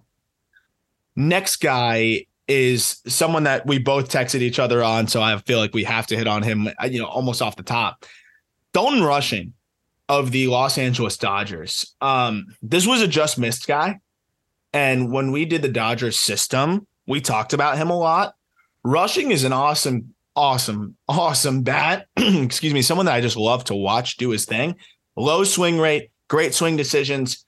[1.14, 5.08] Next guy is someone that we both texted each other on.
[5.08, 7.56] So I feel like we have to hit on him, uh, you know, almost off
[7.56, 8.04] the top.
[8.72, 9.52] Dalton Rushing
[10.08, 11.94] of the Los Angeles Dodgers.
[12.00, 13.98] Um, this was a just missed guy.
[14.72, 18.34] And when we did the Dodgers system, we talked about him a lot.
[18.84, 22.06] Rushing is an awesome, awesome, awesome bat.
[22.16, 24.76] Excuse me, someone that I just love to watch do his thing.
[25.16, 27.44] Low swing rate, great swing decisions,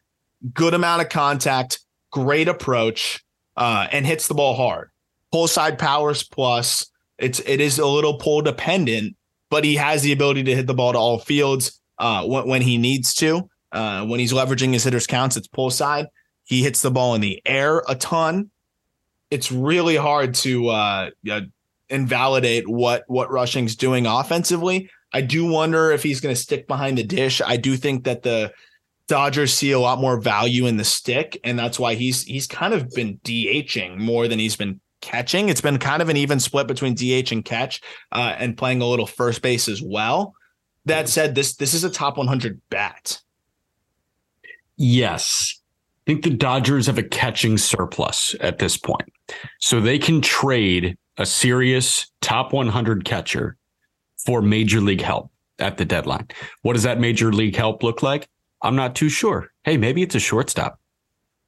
[0.54, 1.80] good amount of contact,
[2.10, 3.22] great approach
[3.58, 4.90] uh, and hits the ball hard.
[5.32, 6.86] Pull side powers plus.
[7.18, 9.16] It's it is a little pull dependent,
[9.50, 12.62] but he has the ability to hit the ball to all fields uh, when, when
[12.62, 13.50] he needs to.
[13.70, 16.06] Uh, when he's leveraging his hitters counts, it's pull side.
[16.44, 18.50] He hits the ball in the air a ton.
[19.30, 21.10] It's really hard to uh,
[21.90, 24.88] invalidate what what Rushing's doing offensively.
[25.12, 27.42] I do wonder if he's going to stick behind the dish.
[27.44, 28.52] I do think that the
[29.08, 32.74] Dodgers see a lot more value in the stick, and that's why he's he's kind
[32.74, 35.48] of been DHing more than he's been catching.
[35.48, 37.80] It's been kind of an even split between DH and catch,
[38.12, 40.34] uh, and playing a little first base as well.
[40.84, 43.20] That said, this this is a top 100 bat.
[44.76, 45.58] Yes,
[46.06, 49.10] I think the Dodgers have a catching surplus at this point,
[49.58, 53.56] so they can trade a serious top 100 catcher
[54.18, 56.28] for major league help at the deadline.
[56.60, 58.28] What does that major league help look like?
[58.62, 59.50] I'm not too sure.
[59.64, 60.80] Hey, maybe it's a shortstop.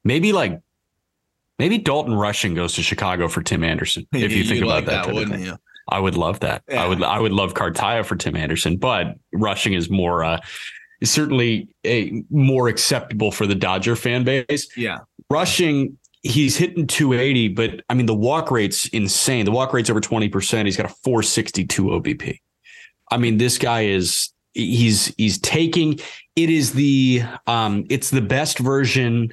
[0.04, 0.60] Maybe like
[1.58, 4.06] maybe Dalton Rushing goes to Chicago for Tim Anderson.
[4.12, 5.56] If you think about like that, that wouldn't you?
[5.88, 6.62] I would love that.
[6.68, 6.84] Yeah.
[6.84, 10.38] I would I would love Cartaya for Tim Anderson, but Rushing is more uh
[11.00, 14.68] is certainly a more acceptable for the Dodger fan base.
[14.76, 14.98] Yeah.
[15.28, 19.44] Rushing he's hitting 280, but I mean the walk rate's insane.
[19.44, 20.64] The walk rate's over 20%.
[20.64, 22.38] He's got a 462 OBP.
[23.10, 25.98] I mean, this guy is he's he's taking
[26.44, 29.32] it is the um it's the best version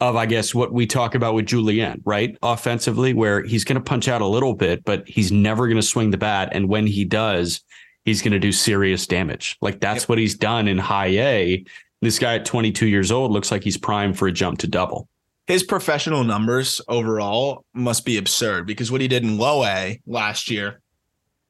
[0.00, 2.36] of I guess what we talk about with Julian, right?
[2.42, 5.82] Offensively, where he's going to punch out a little bit, but he's never going to
[5.82, 7.62] swing the bat, and when he does,
[8.04, 9.56] he's going to do serious damage.
[9.60, 10.08] Like that's yep.
[10.08, 11.64] what he's done in high A.
[12.02, 15.08] This guy at 22 years old looks like he's primed for a jump to double.
[15.46, 20.50] His professional numbers overall must be absurd because what he did in low A last
[20.50, 20.80] year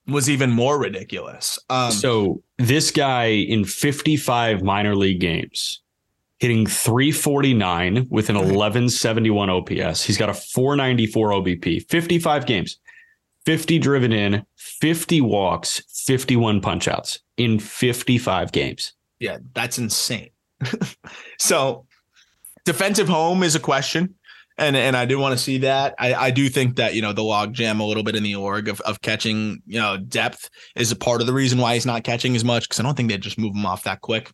[0.06, 1.58] was even more ridiculous.
[1.68, 5.80] Um, so this guy in 55 minor league games,
[6.38, 10.02] hitting 349 with an 1171 OPS.
[10.02, 12.78] He's got a 494 OBP, 55 games,
[13.44, 18.92] 50 driven in, 50 walks, 51 punchouts in 55 games.
[19.18, 20.30] Yeah, that's insane.
[21.38, 21.86] so
[22.64, 24.14] defensive home is a question
[24.58, 25.94] and and I do want to see that.
[25.98, 28.34] I, I do think that you know the log jam a little bit in the
[28.34, 31.86] org of, of catching you know depth is a part of the reason why he's
[31.86, 34.30] not catching as much because I don't think they'd just move him off that quick.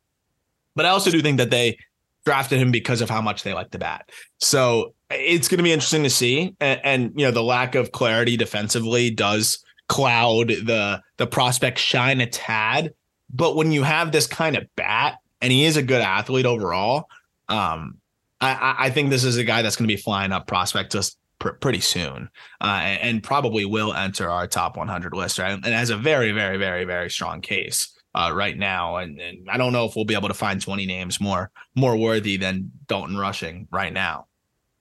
[0.75, 1.77] But I also do think that they
[2.25, 4.11] drafted him because of how much they like the bat.
[4.39, 6.55] So it's going to be interesting to see.
[6.61, 12.21] And, and you know the lack of clarity defensively does cloud the the prospect shine
[12.21, 12.95] a tad.
[13.35, 17.09] But when you have this kind of bat and he is a good athlete overall,
[17.49, 17.99] um,
[18.43, 21.17] I, I think this is a guy that's going to be flying up prospect list
[21.39, 22.29] pr- pretty soon,
[22.61, 25.53] uh, and, and, probably will enter our top 100 list, right?
[25.53, 27.89] And has a very, very, very, very strong case.
[28.15, 30.85] Uh, right now, and, and I don't know if we'll be able to find 20
[30.85, 34.27] names more more worthy than Dalton Rushing right now.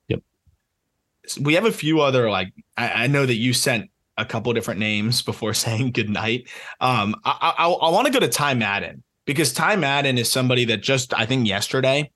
[0.10, 0.20] Yep.
[1.40, 4.82] We have a few other like I, I know that you sent a couple different
[4.82, 6.50] names before saying goodnight.
[6.82, 10.66] Um, I, I, I want to go to Ty Madden because Ty Madden is somebody
[10.66, 12.12] that just I think yesterday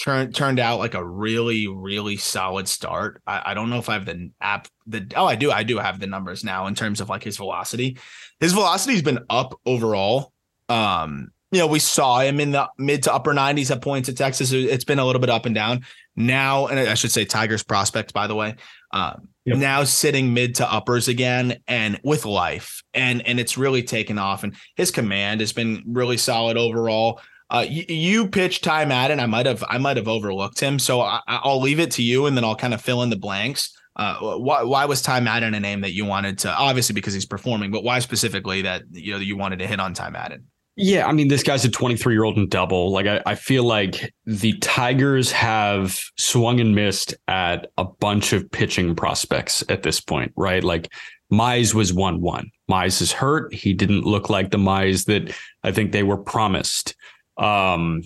[0.00, 3.22] turned turned out like a really really solid start.
[3.26, 5.78] I, I don't know if I have the app the oh I do I do
[5.78, 7.98] have the numbers now in terms of like his velocity.
[8.40, 10.32] His velocity's been up overall.
[10.68, 14.16] Um, you know, we saw him in the mid to upper 90s at points at
[14.16, 14.52] Texas.
[14.52, 15.84] It's been a little bit up and down
[16.14, 18.54] now, and I should say Tigers prospect, by the way.
[18.92, 19.58] Um, yep.
[19.58, 24.42] now sitting mid to uppers again and with life and and it's really taken off
[24.42, 27.20] and his command has been really solid overall
[27.50, 29.18] uh, you, you pitched Ty Madden.
[29.20, 32.26] I might have I might have overlooked him, so I, will leave it to you,
[32.26, 33.76] and then I'll kind of fill in the blanks.
[33.96, 36.54] Uh, why, why was Ty Madden a name that you wanted to?
[36.54, 39.94] Obviously, because he's performing, but why specifically that you know you wanted to hit on
[39.94, 40.46] Ty Madden?
[40.76, 42.90] Yeah, I mean, this guy's a 23 year old in double.
[42.90, 48.50] Like, I, I feel like the Tigers have swung and missed at a bunch of
[48.50, 50.64] pitching prospects at this point, right?
[50.64, 50.90] Like,
[51.30, 52.50] Mize was 1 1.
[52.70, 53.52] Mize is hurt.
[53.52, 56.94] He didn't look like the Mize that I think they were promised.
[57.40, 58.02] Um,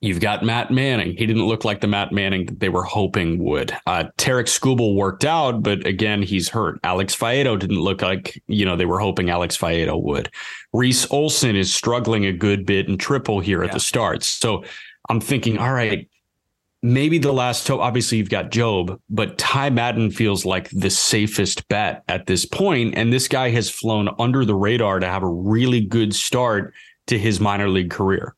[0.00, 1.16] You've got Matt Manning.
[1.16, 3.76] He didn't look like the Matt Manning that they were hoping would.
[3.84, 6.78] Uh, Tarik Skubal worked out, but again, he's hurt.
[6.84, 10.30] Alex Faedo didn't look like, you know, they were hoping Alex Faedo would.
[10.72, 13.68] Reese Olson is struggling a good bit in triple here yeah.
[13.68, 14.22] at the start.
[14.22, 14.62] So
[15.08, 16.08] I'm thinking, all right,
[16.80, 17.80] maybe the last hope.
[17.80, 22.94] Obviously, you've got Jobe, but Ty Madden feels like the safest bet at this point,
[22.96, 26.72] And this guy has flown under the radar to have a really good start
[27.08, 28.36] to his minor league career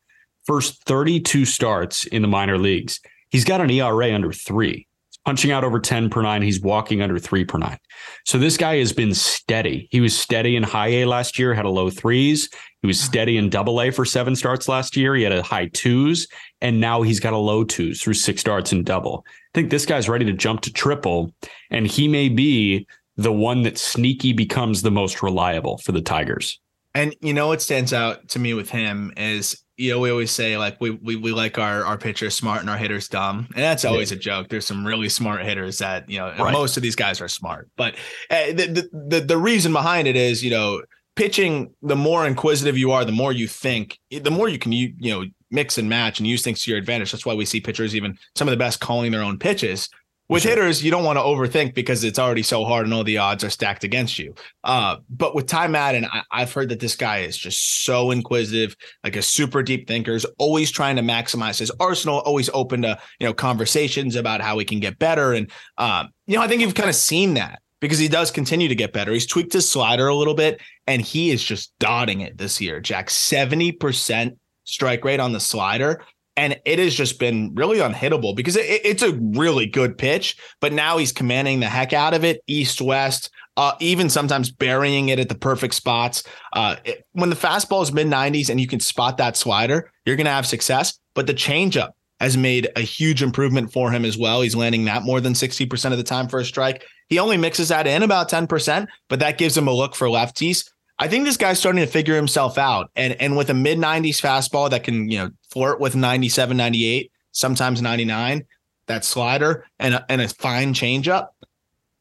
[0.51, 2.99] first 32 starts in the minor leagues,
[3.31, 4.89] he's got an ERA under three.
[5.09, 6.43] He's punching out over 10 per nine.
[6.43, 7.79] He's walking under three per nine.
[8.27, 9.87] So this guy has been steady.
[9.93, 12.49] He was steady in high A last year, had a low threes.
[12.83, 15.15] He was steady in double A for seven starts last year.
[15.15, 16.27] He had a high twos,
[16.61, 19.25] and now he's got a low twos through six starts in double.
[19.29, 21.33] I think this guy's ready to jump to triple,
[21.71, 26.59] and he may be the one that sneaky becomes the most reliable for the Tigers.
[26.93, 30.31] And you know what stands out to me with him is you know, we always
[30.31, 33.65] say like we we, we like our our pitchers smart and our hitters dumb, and
[33.65, 34.17] that's always yeah.
[34.19, 34.49] a joke.
[34.49, 36.53] There's some really smart hitters that you know right.
[36.53, 37.95] most of these guys are smart, but
[38.31, 40.83] uh, the, the the reason behind it is you know
[41.17, 41.75] pitching.
[41.83, 45.13] The more inquisitive you are, the more you think, the more you can you you
[45.13, 47.11] know mix and match and use things to your advantage.
[47.11, 49.89] That's why we see pitchers even some of the best calling their own pitches
[50.31, 50.51] with sure.
[50.51, 53.43] hitters, you don't want to overthink because it's already so hard and all the odds
[53.43, 54.33] are stacked against you.
[54.63, 58.77] Uh, but with Ty Madden, I, have heard that this guy is just so inquisitive,
[59.03, 62.97] like a super deep thinker, is always trying to maximize his arsenal, always open to
[63.19, 65.33] you know conversations about how he can get better.
[65.33, 68.69] And um, you know, I think you've kind of seen that because he does continue
[68.69, 69.13] to get better.
[69.13, 72.79] He's tweaked his slider a little bit, and he is just dotting it this year.
[72.79, 76.01] Jack seventy percent strike rate on the slider
[76.41, 80.39] and it has just been really unhittable because it, it's a really good pitch.
[80.59, 83.29] But now he's commanding the heck out of it, east west,
[83.59, 86.25] uh, even sometimes burying it at the perfect spots.
[86.55, 90.17] Uh, it, when the fastball is mid 90s and you can spot that slider, you're
[90.17, 90.99] going to have success.
[91.13, 94.41] But the changeup has made a huge improvement for him as well.
[94.41, 96.85] He's landing that more than 60% of the time for a strike.
[97.11, 100.71] He only mixes that in about 10%, but that gives him a look for lefties.
[101.01, 102.91] I think this guy's starting to figure himself out.
[102.95, 107.11] And and with a mid 90s fastball that can, you know, flirt with 97, 98,
[107.33, 108.45] sometimes 99,
[108.87, 111.29] that slider and a, and a fine changeup.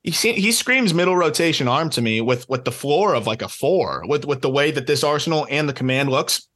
[0.04, 3.50] He he screams middle rotation arm to me with with the floor of like a
[3.50, 6.48] 4 with with the way that this arsenal and the command looks.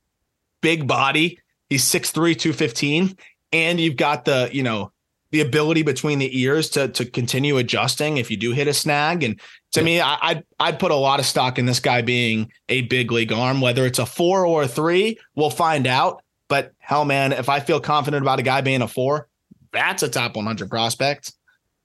[0.62, 1.40] Big body.
[1.70, 3.18] He's 6'3, 215
[3.54, 4.92] and you've got the, you know,
[5.34, 9.24] the ability between the ears to to continue adjusting if you do hit a snag.
[9.24, 9.86] And to yeah.
[9.86, 13.12] me, I, I'd I'd put a lot of stock in this guy being a big
[13.12, 16.24] league arm, whether it's a four or a three, we'll find out.
[16.50, 19.28] But hell, man, if I feel confident about a guy being a four,
[19.72, 21.34] that's a top 100 prospect.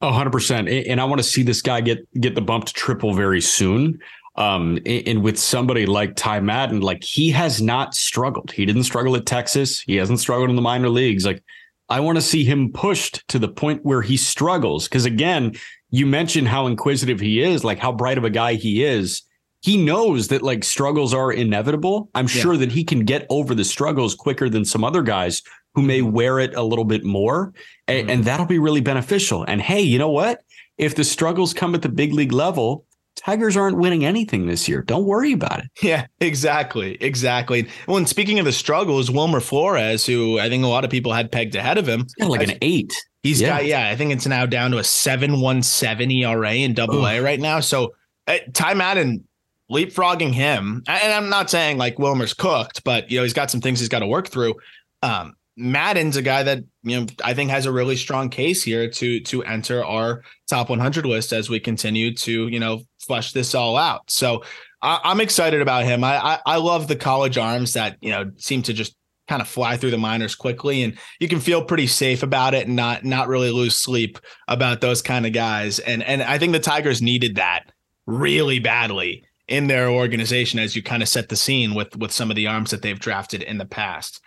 [0.02, 0.68] hundred percent.
[0.68, 3.98] And I want to see this guy get get the bump to triple very soon.
[4.36, 8.52] Um, and with somebody like Ty Madden, like he has not struggled.
[8.52, 9.80] He didn't struggle at Texas.
[9.80, 11.24] He hasn't struggled in the minor leagues.
[11.24, 11.42] Like
[11.88, 14.88] I want to see him pushed to the point where he struggles.
[14.88, 15.54] Because again,
[15.90, 19.22] you mentioned how inquisitive he is, like how bright of a guy he is.
[19.60, 22.10] He knows that like struggles are inevitable.
[22.14, 22.42] I'm yeah.
[22.42, 25.42] sure that he can get over the struggles quicker than some other guys
[25.74, 26.12] who may mm-hmm.
[26.12, 27.52] wear it a little bit more.
[27.88, 28.10] Mm-hmm.
[28.10, 29.44] And that'll be really beneficial.
[29.44, 30.42] And hey, you know what?
[30.76, 32.84] If the struggles come at the big league level,
[33.24, 34.82] Tigers aren't winning anything this year.
[34.82, 35.66] Don't worry about it.
[35.82, 36.96] Yeah, exactly.
[37.00, 37.68] Exactly.
[37.86, 41.12] Well, and speaking of the struggles, Wilmer Flores, who I think a lot of people
[41.12, 42.94] had pegged ahead of him, like an eight.
[43.22, 43.48] He's yeah.
[43.48, 47.40] got, yeah, I think it's now down to a 717 ERA in double A right
[47.40, 47.60] now.
[47.60, 47.94] So
[48.26, 49.24] uh, Ty Madden
[49.70, 53.60] leapfrogging him, and I'm not saying like Wilmer's cooked, but you know, he's got some
[53.60, 54.54] things he's got to work through.
[55.02, 58.88] Um, Madden's a guy that you know I think has a really strong case here
[58.88, 63.54] to to enter our top 100 list as we continue to you know flesh this
[63.54, 64.10] all out.
[64.10, 64.44] So
[64.80, 66.04] I, am excited about him.
[66.04, 68.94] I, I I love the college arms that you know seem to just
[69.28, 72.66] kind of fly through the minors quickly, and you can feel pretty safe about it
[72.66, 75.80] and not not really lose sleep about those kind of guys.
[75.80, 77.64] And and I think the Tigers needed that
[78.06, 82.30] really badly in their organization as you kind of set the scene with with some
[82.30, 84.20] of the arms that they've drafted in the past.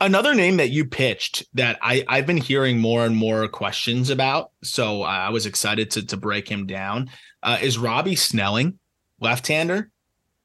[0.00, 4.50] Another name that you pitched that I, I've been hearing more and more questions about,
[4.62, 7.10] so I was excited to, to break him down,
[7.42, 8.78] uh, is Robbie Snelling,
[9.20, 9.90] left-hander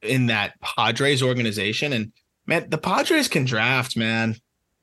[0.01, 1.93] in that Padres organization.
[1.93, 2.11] And
[2.45, 4.35] man, the Padres can draft, man.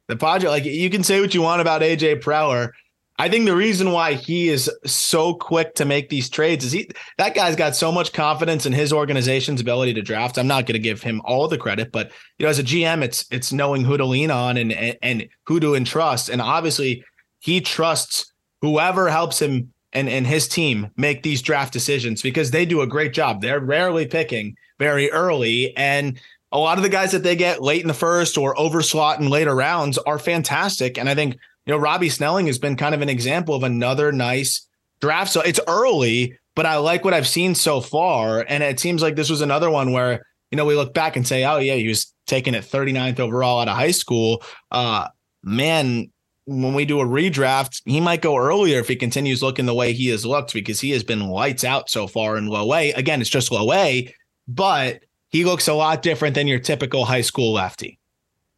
[0.07, 2.70] The Padres, like you can say what you want about AJ Preller,
[3.18, 6.90] I think the reason why he is so quick to make these trades is he
[7.16, 10.38] that guy's got so much confidence in his organization's ability to draft.
[10.38, 13.02] I'm not going to give him all the credit, but you know, as a GM,
[13.02, 16.28] it's it's knowing who to lean on and and, and who to entrust.
[16.28, 17.04] And obviously,
[17.40, 22.66] he trusts whoever helps him and and his team make these draft decisions because they
[22.66, 23.40] do a great job.
[23.40, 26.20] They're rarely picking very early and
[26.52, 29.28] a lot of the guys that they get late in the first or overslot in
[29.28, 30.96] later rounds are fantastic.
[30.96, 31.36] And I think
[31.66, 34.66] you know, Robbie Snelling has been kind of an example of another nice
[35.00, 35.32] draft.
[35.32, 38.44] So it's early, but I like what I've seen so far.
[38.48, 41.26] And it seems like this was another one where, you know, we look back and
[41.26, 44.42] say, oh, yeah, he was taken at 39th overall out of high school.
[44.70, 45.08] Uh,
[45.42, 46.10] man,
[46.44, 49.92] when we do a redraft, he might go earlier if he continues looking the way
[49.92, 52.92] he has looked because he has been lights out so far in low A.
[52.92, 54.14] Again, it's just low A,
[54.46, 57.98] but he looks a lot different than your typical high school lefty.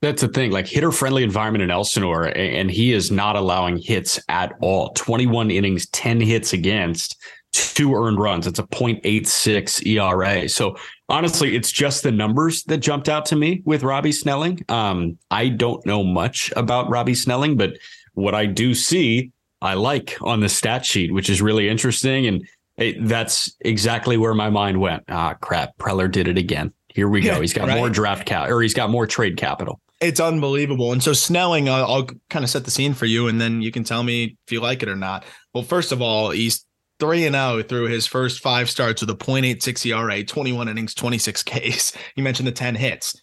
[0.00, 4.20] That's the thing, like hitter friendly environment in Elsinore, and he is not allowing hits
[4.28, 4.90] at all.
[4.90, 7.16] 21 innings, 10 hits against,
[7.52, 8.46] two earned runs.
[8.46, 10.48] It's a 0.86 ERA.
[10.48, 10.76] So
[11.08, 14.64] honestly, it's just the numbers that jumped out to me with Robbie Snelling.
[14.68, 17.78] Um, I don't know much about Robbie Snelling, but
[18.14, 19.32] what I do see,
[19.62, 22.26] I like on the stat sheet, which is really interesting.
[22.26, 25.02] And it, that's exactly where my mind went.
[25.08, 25.76] Ah, crap.
[25.78, 26.72] Preller did it again.
[26.94, 27.40] Here we go.
[27.40, 27.76] He's got right?
[27.76, 29.80] more draft cap or he's got more trade capital.
[30.00, 30.92] It's unbelievable.
[30.92, 33.72] And so Snelling, I'll, I'll kind of set the scene for you, and then you
[33.72, 35.24] can tell me if you like it or not.
[35.52, 36.64] Well, first of all, he's
[37.00, 41.42] 3 and 0 through his first five starts with a 0.86 ERA, 21 innings, 26
[41.42, 41.92] Ks.
[42.16, 43.20] You mentioned the 10 hits.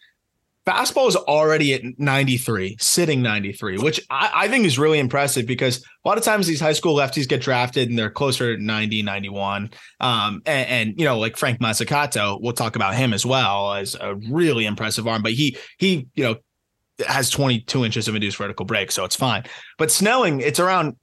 [0.66, 5.86] Fastball is already at 93, sitting 93, which I, I, think is really impressive because
[6.04, 9.04] a lot of times these high school lefties get drafted and they're closer to 90,
[9.04, 9.70] 91.
[10.00, 13.96] Um, and, and, you know, like Frank Mozzicato, we'll talk about him as well as
[14.02, 16.36] a really impressive arm, but he, he, you know,
[17.08, 19.44] has 22 inches of induced vertical break, so it's fine.
[19.78, 20.96] But Snelling, it's around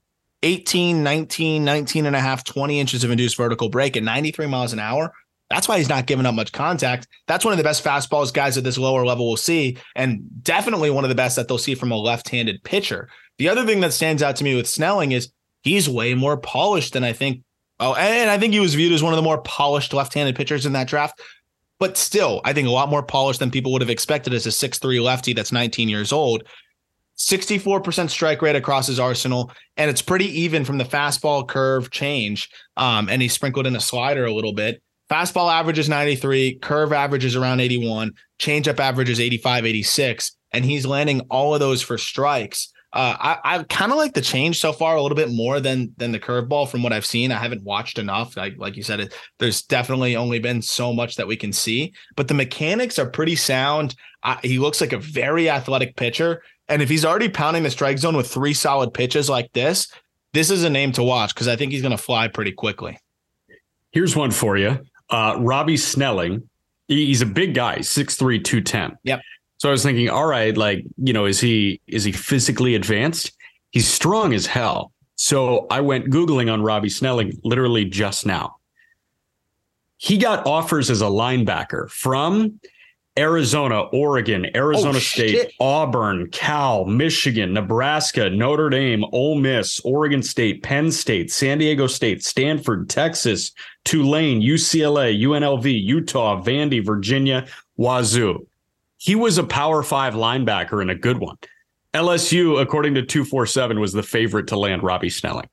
[0.42, 4.72] 18, 19, 19 and a half, 20 inches of induced vertical break at 93 miles
[4.72, 5.12] an hour.
[5.50, 7.06] That's why he's not giving up much contact.
[7.26, 10.90] That's one of the best fastballs guys at this lower level will see, and definitely
[10.90, 13.08] one of the best that they'll see from a left handed pitcher.
[13.38, 15.30] The other thing that stands out to me with Snelling is
[15.62, 17.42] he's way more polished than I think.
[17.78, 20.36] Oh, and I think he was viewed as one of the more polished left handed
[20.36, 21.20] pitchers in that draft
[21.82, 24.52] but still, I think a lot more polished than people would have expected as a
[24.52, 26.44] six-three lefty that's 19 years old.
[27.18, 32.48] 64% strike rate across his arsenal, and it's pretty even from the fastball curve change.
[32.76, 34.80] Um, and he sprinkled in a slider a little bit.
[35.10, 40.64] Fastball average is 93, curve average is around 81, changeup average is 85, 86, and
[40.64, 42.71] he's landing all of those for strikes.
[42.92, 45.94] Uh, I, I kind of like the change so far a little bit more than
[45.96, 47.32] than the curveball from what I've seen.
[47.32, 48.36] I haven't watched enough.
[48.36, 51.94] Like like you said, it, there's definitely only been so much that we can see,
[52.16, 53.94] but the mechanics are pretty sound.
[54.22, 57.98] Uh, he looks like a very athletic pitcher, and if he's already pounding the strike
[57.98, 59.90] zone with three solid pitches like this,
[60.34, 62.98] this is a name to watch because I think he's going to fly pretty quickly.
[63.90, 66.48] Here's one for you, uh, Robbie Snelling.
[66.88, 68.98] He's a big guy, 6'3", 210.
[69.04, 69.20] Yep.
[69.62, 73.30] So I was thinking, all right, like, you know, is he is he physically advanced?
[73.70, 74.90] He's strong as hell.
[75.14, 78.56] So I went Googling on Robbie Snelling literally just now.
[79.98, 82.58] He got offers as a linebacker from
[83.16, 85.52] Arizona, Oregon, Arizona oh, State, shit.
[85.60, 92.24] Auburn, Cal, Michigan, Nebraska, Notre Dame, Ole Miss, Oregon State, Penn State, San Diego State,
[92.24, 93.52] Stanford, Texas,
[93.84, 97.46] Tulane, UCLA, UNLV, Utah, Vandy, Virginia,
[97.76, 98.44] Wazoo.
[99.02, 101.36] He was a power five linebacker and a good one.
[101.92, 105.48] LSU, according to 247, was the favorite to land Robbie Snelling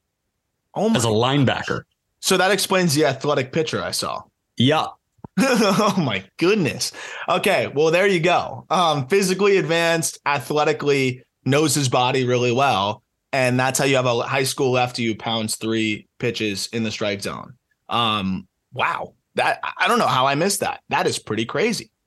[0.76, 1.82] oh as a linebacker.
[2.20, 4.22] So that explains the athletic pitcher I saw.
[4.56, 4.86] Yeah.
[5.40, 6.92] oh my goodness.
[7.28, 8.68] Okay, well there you go.
[8.70, 13.02] Um, physically advanced, athletically knows his body really well,
[13.34, 16.92] and that's how you have a high school lefty who pounds three pitches in the
[16.92, 17.56] strike zone.
[17.90, 20.82] Um, wow, that I don't know how I missed that.
[20.90, 21.90] That is pretty crazy.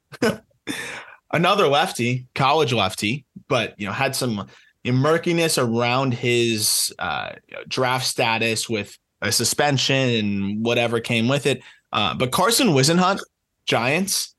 [1.32, 4.46] Another lefty, college lefty, but you know had some
[4.84, 7.32] murkiness around his uh,
[7.68, 11.62] draft status with a suspension and whatever came with it.
[11.92, 13.20] Uh, but Carson Whisenhunt,
[13.66, 14.34] Giants,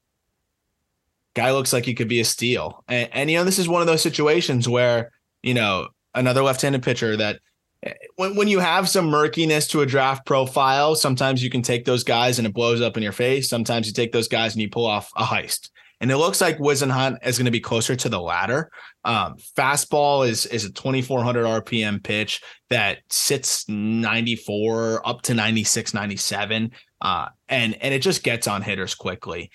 [1.36, 2.84] guy looks like he could be a steal.
[2.88, 6.62] And, and, you know, this is one of those situations where, you know, another left
[6.62, 7.40] handed pitcher that
[7.84, 11.86] eh, when, when you have some murkiness to a draft profile, sometimes you can take
[11.86, 13.50] those guys and it blows up in your face.
[13.50, 15.70] Sometimes you take those guys and you pull off a heist.
[16.04, 18.70] And it looks like Whisenhunt is going to be closer to the latter.
[19.06, 26.72] Um, fastball is is a 2400 RPM pitch that sits 94 up to 96, 97.
[27.00, 29.50] Uh, and and it just gets on hitters quickly.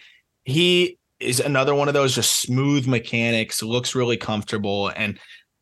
[0.45, 5.19] He is another one of those just smooth mechanics, looks really comfortable, and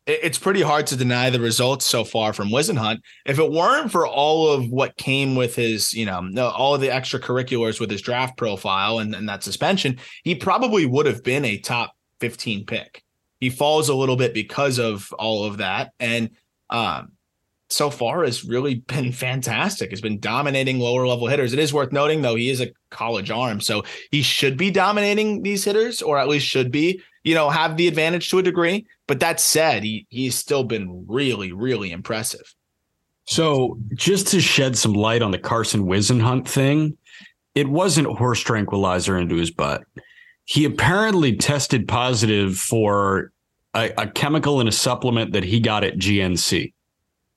[0.07, 3.01] it's pretty hard to deny the results so far from Whisenhunt.
[3.25, 6.87] If it weren't for all of what came with his, you know, all of the
[6.87, 11.57] extracurriculars with his draft profile and, and that suspension, he probably would have been a
[11.57, 13.03] top 15 pick.
[13.41, 16.31] He falls a little bit because of all of that, and
[16.69, 17.11] um,
[17.69, 19.91] so far has really been fantastic.
[19.91, 21.53] Has been dominating lower level hitters.
[21.53, 25.43] It is worth noting though he is a college arm, so he should be dominating
[25.43, 28.85] these hitters, or at least should be, you know, have the advantage to a degree.
[29.07, 32.53] But that said, he he's still been really, really impressive.
[33.25, 36.97] So just to shed some light on the Carson Whisenhunt thing,
[37.55, 39.83] it wasn't horse tranquilizer into his butt.
[40.45, 43.33] He apparently tested positive for
[43.73, 46.71] a, a chemical in a supplement that he got at GNC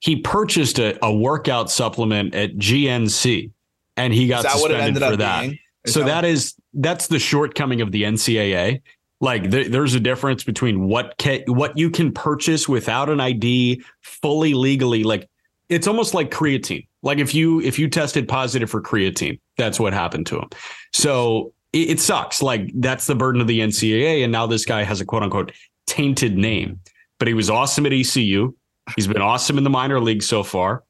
[0.00, 3.50] he purchased a, a workout supplement at GNC
[3.96, 5.50] and he got suspended for that.
[5.86, 8.82] So that, is that's the shortcoming of the NCAA.
[9.20, 13.82] Like th- there's a difference between what ca- what you can purchase without an ID
[14.00, 15.04] fully legally.
[15.04, 15.28] Like
[15.68, 16.86] it's almost like creatine.
[17.02, 20.48] Like if you if you tested positive for creatine, that's what happened to him.
[20.92, 22.42] So it, it sucks.
[22.42, 25.52] Like that's the burden of the NCAA, and now this guy has a quote unquote
[25.86, 26.80] tainted name.
[27.18, 28.54] But he was awesome at ECU.
[28.96, 30.84] He's been awesome in the minor league so far.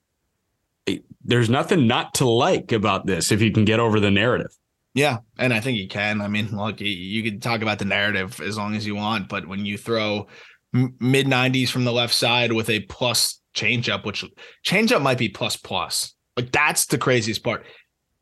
[1.25, 4.51] There's nothing not to like about this if you can get over the narrative.
[4.95, 6.21] Yeah, and I think he can.
[6.21, 9.47] I mean, look, you can talk about the narrative as long as you want, but
[9.47, 10.27] when you throw
[10.73, 14.25] mid 90s from the left side with a plus changeup, which
[14.65, 17.65] changeup might be plus plus, like that's the craziest part.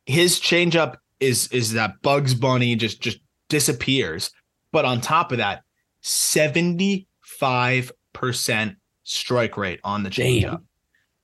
[0.04, 3.18] His changeup is is that Bugs Bunny just just
[3.48, 4.30] disappears,
[4.72, 5.62] but on top of that,
[6.02, 8.76] 75 percent
[9.08, 10.62] strike rate on the changeup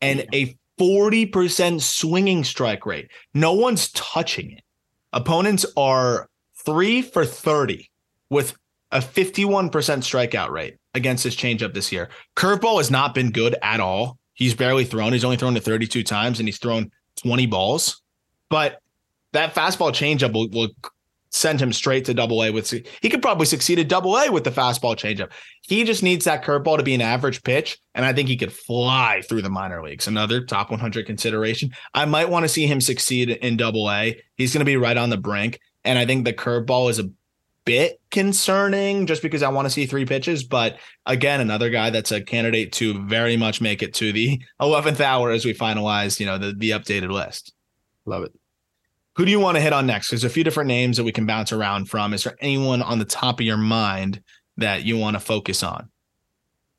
[0.00, 3.10] and a 40% swinging strike rate.
[3.32, 4.62] No one's touching it.
[5.12, 6.28] Opponents are
[6.64, 7.90] three for 30
[8.30, 8.56] with
[8.90, 12.08] a 51% strikeout rate against his changeup this year.
[12.36, 14.18] Curveball has not been good at all.
[14.34, 15.12] He's barely thrown.
[15.12, 16.90] He's only thrown it 32 times and he's thrown
[17.22, 18.02] 20 balls.
[18.50, 18.80] But
[19.32, 20.68] that fastball changeup will, will
[21.34, 24.44] send him straight to double A with he could probably succeed at double A with
[24.44, 25.32] the fastball changeup.
[25.62, 28.52] He just needs that curveball to be an average pitch, and I think he could
[28.52, 30.06] fly through the minor leagues.
[30.06, 31.72] Another top 100 consideration.
[31.92, 34.20] I might want to see him succeed in double A.
[34.36, 37.10] He's going to be right on the brink, and I think the curveball is a
[37.64, 40.44] bit concerning just because I want to see three pitches.
[40.44, 45.00] But again, another guy that's a candidate to very much make it to the 11th
[45.00, 47.52] hour as we finalize, you know, the, the updated list.
[48.06, 48.32] Love it.
[49.16, 50.10] Who do you want to hit on next?
[50.10, 52.12] There's a few different names that we can bounce around from.
[52.12, 54.22] Is there anyone on the top of your mind
[54.56, 55.88] that you want to focus on?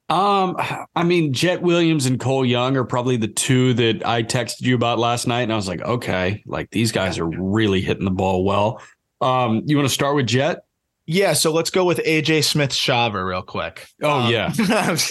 [0.08, 0.56] Um,
[0.96, 4.76] I mean, Jett Williams and Cole Young are probably the two that I texted you
[4.76, 8.12] about last night, and I was like, okay, like these guys are really hitting the
[8.12, 8.82] ball well.
[9.22, 10.60] Um, you want to start with Jett?
[11.08, 13.88] Yeah, so let's go with AJ Smith Shawver real quick.
[14.02, 14.52] Oh um, yeah,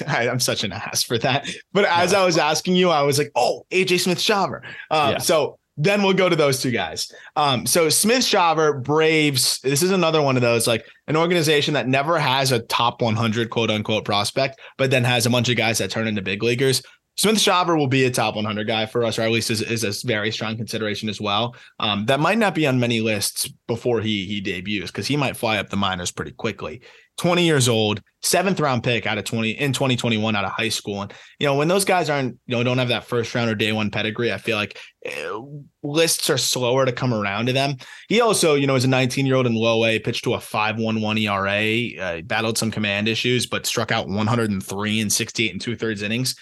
[0.08, 1.48] I'm such an ass for that.
[1.72, 2.20] But as yeah.
[2.20, 4.62] I was asking you, I was like, oh, AJ Smith Shawver.
[4.90, 5.18] Um, yeah.
[5.18, 7.10] So then we'll go to those two guys.
[7.36, 9.60] Um, so Smith Shawver Braves.
[9.60, 13.50] This is another one of those, like an organization that never has a top 100
[13.50, 16.82] quote unquote prospect, but then has a bunch of guys that turn into big leaguers.
[17.16, 19.84] Smith Shawver will be a top 100 guy for us, or at least is, is
[19.84, 21.54] a very strong consideration as well.
[21.78, 25.36] Um, that might not be on many lists before he he debuts because he might
[25.36, 26.82] fly up the minors pretty quickly.
[27.16, 31.02] 20 years old, seventh round pick out of 20 in 2021 out of high school.
[31.02, 33.54] And, you know, when those guys aren't, you know, don't have that first round or
[33.54, 35.40] day one pedigree, I feel like uh,
[35.84, 37.76] lists are slower to come around to them.
[38.08, 40.38] He also, you know, is a 19 year old in low A, pitched to a
[40.38, 45.76] 5.11 ERA, uh, battled some command issues, but struck out 103 in 68 and two
[45.76, 46.34] thirds innings.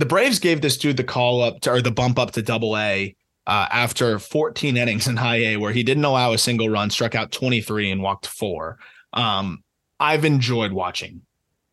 [0.00, 2.78] The Braves gave this dude the call up to, or the bump up to double
[2.78, 3.14] A
[3.46, 7.14] uh, after 14 innings in high A, where he didn't allow a single run, struck
[7.14, 8.78] out 23 and walked four.
[9.12, 9.62] Um,
[10.00, 11.20] I've enjoyed watching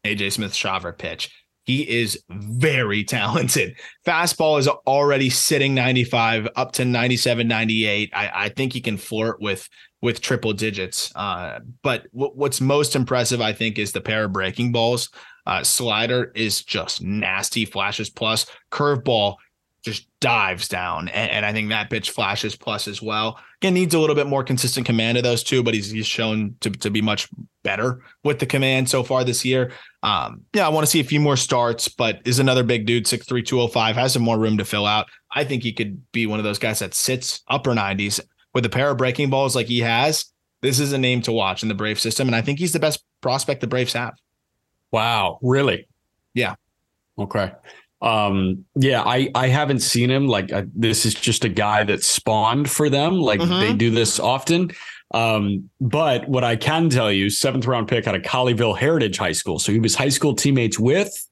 [0.03, 1.31] AJ Smith Shawver pitch.
[1.63, 3.77] He is very talented.
[4.05, 8.09] Fastball is already sitting 95 up to 97, 98.
[8.13, 9.69] I, I think he can flirt with
[10.01, 11.15] with triple digits.
[11.15, 15.09] Uh, but w- what's most impressive, I think, is the pair of breaking balls.
[15.47, 18.45] Uh, slider is just nasty, flashes plus.
[18.69, 19.37] Curveball
[19.81, 21.07] just dives down.
[21.07, 23.39] And, and, I think that pitch flashes plus as well.
[23.61, 26.55] Again, needs a little bit more consistent command of those two, but he's, he's shown
[26.59, 27.29] to, to be much
[27.63, 29.71] better with the command so far this year.
[30.03, 33.05] Um, yeah, I want to see a few more starts, but is another big dude,
[33.05, 35.07] 6'3, 205, has some more room to fill out.
[35.33, 38.19] I think he could be one of those guys that sits upper 90s
[38.53, 40.25] with a pair of breaking balls like he has.
[40.61, 42.27] This is a name to watch in the Brave system.
[42.27, 44.15] And I think he's the best prospect the Braves have.
[44.91, 45.39] Wow.
[45.41, 45.87] Really?
[46.33, 46.55] Yeah.
[47.17, 47.51] Okay.
[48.01, 50.27] Um, yeah, I I haven't seen him.
[50.27, 53.15] Like uh, this is just a guy that spawned for them.
[53.15, 53.59] Like mm-hmm.
[53.59, 54.71] they do this often.
[55.13, 59.31] Um, but what I can tell you, seventh round pick out of Colleyville Heritage High
[59.31, 59.57] School.
[59.57, 61.27] So he was high school teammates with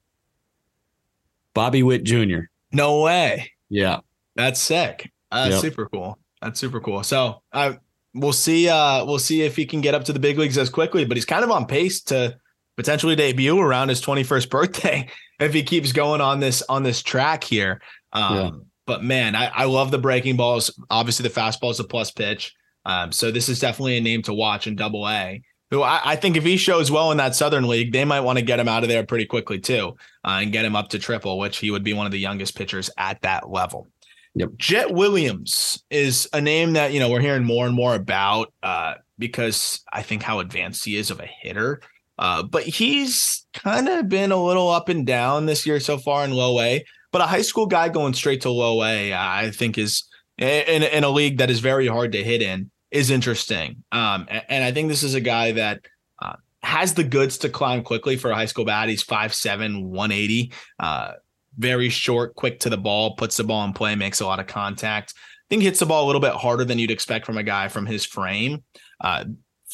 [1.54, 2.42] Bobby Witt Jr.
[2.72, 3.52] No way.
[3.70, 4.00] Yeah,
[4.36, 5.12] that's sick.
[5.32, 5.62] That's yep.
[5.62, 6.18] super cool.
[6.42, 7.04] That's super cool.
[7.04, 7.78] So I
[8.16, 8.70] we'll see.
[8.70, 11.06] Uh, we'll see if he can get up to the big leagues as quickly.
[11.06, 12.38] But he's kind of on pace to
[12.78, 15.08] potentially debut around his 21st birthday
[15.40, 17.82] if he keeps going on this on this track here.
[18.14, 18.52] Um, yeah.
[18.88, 20.72] But man, I, I love the breaking balls.
[20.90, 22.54] Obviously, the fastball is a plus pitch.
[22.86, 25.42] Um, so this is definitely a name to watch in Double A.
[25.72, 28.38] Who I, I, think if he shows well in that Southern League, they might want
[28.38, 31.00] to get him out of there pretty quickly too, uh, and get him up to
[31.00, 33.88] triple, which he would be one of the youngest pitchers at that level.
[34.36, 34.50] Yep.
[34.58, 38.96] Jett Williams is a name that you know we're hearing more and more about uh,
[39.18, 41.82] because I think how advanced he is of a hitter.
[42.18, 46.24] Uh, but he's kind of been a little up and down this year so far
[46.24, 46.84] in low A.
[47.12, 50.04] But a high school guy going straight to low A, I think is
[50.38, 53.84] in, in a league that is very hard to hit in is interesting.
[53.92, 55.82] Um, and, and, I think this is a guy that
[56.22, 58.90] uh, has the goods to climb quickly for a high school bat.
[58.90, 61.14] He's 5'7, 180, uh,
[61.58, 64.48] very short, quick to the ball, puts the ball in play, makes a lot of
[64.48, 65.14] contact.
[65.18, 67.68] I think hits the ball a little bit harder than you'd expect from a guy
[67.68, 68.64] from his frame.
[69.00, 69.26] Uh,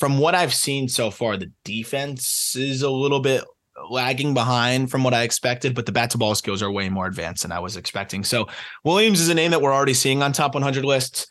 [0.02, 3.44] from what I've seen so far, the defense is a little bit
[3.92, 7.06] lagging behind from what I expected, but the bat to ball skills are way more
[7.06, 8.24] advanced than I was expecting.
[8.24, 8.48] So
[8.84, 11.28] Williams is a name that we're already seeing on top 100 lists.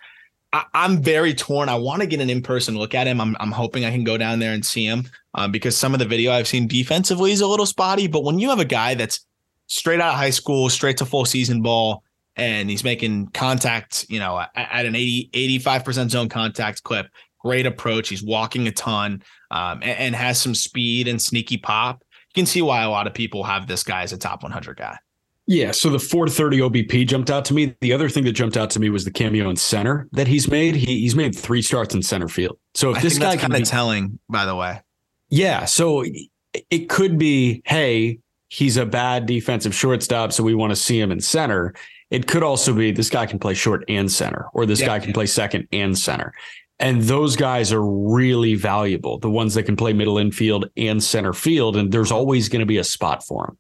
[0.53, 1.69] I, am very torn.
[1.69, 3.21] I want to get an in person look at him.
[3.21, 5.99] I'm, I'm hoping I can go down there and see him um, because some of
[5.99, 8.07] the video I've seen defensively is a little spotty.
[8.07, 9.27] But when you have a guy that's
[9.67, 12.05] straight out of high school, straight to full season ball,
[12.37, 17.09] and he's making contact, you know, at, at an 80, 85% zone contact clip,
[17.41, 18.09] great approach.
[18.09, 22.03] He's walking a ton um, and, and, has some speed and sneaky pop.
[22.13, 24.77] You can see why a lot of people have this guy as a top 100
[24.77, 24.97] guy.
[25.47, 27.75] Yeah, so the 430 OBP jumped out to me.
[27.81, 30.49] The other thing that jumped out to me was the cameo in center that he's
[30.49, 30.77] made.
[30.77, 32.57] He, he's made three starts in center field.
[32.75, 34.81] So if I this guy kind of telling, by the way.
[35.29, 36.05] Yeah, so
[36.71, 41.11] it could be, hey, he's a bad defensive shortstop, so we want to see him
[41.11, 41.75] in center.
[42.11, 44.99] It could also be this guy can play short and center, or this yeah, guy
[45.01, 46.33] can play second and center.
[46.81, 51.35] And those guys are really valuable, the ones that can play middle infield and center
[51.35, 51.77] field.
[51.77, 53.59] And there's always going to be a spot for them.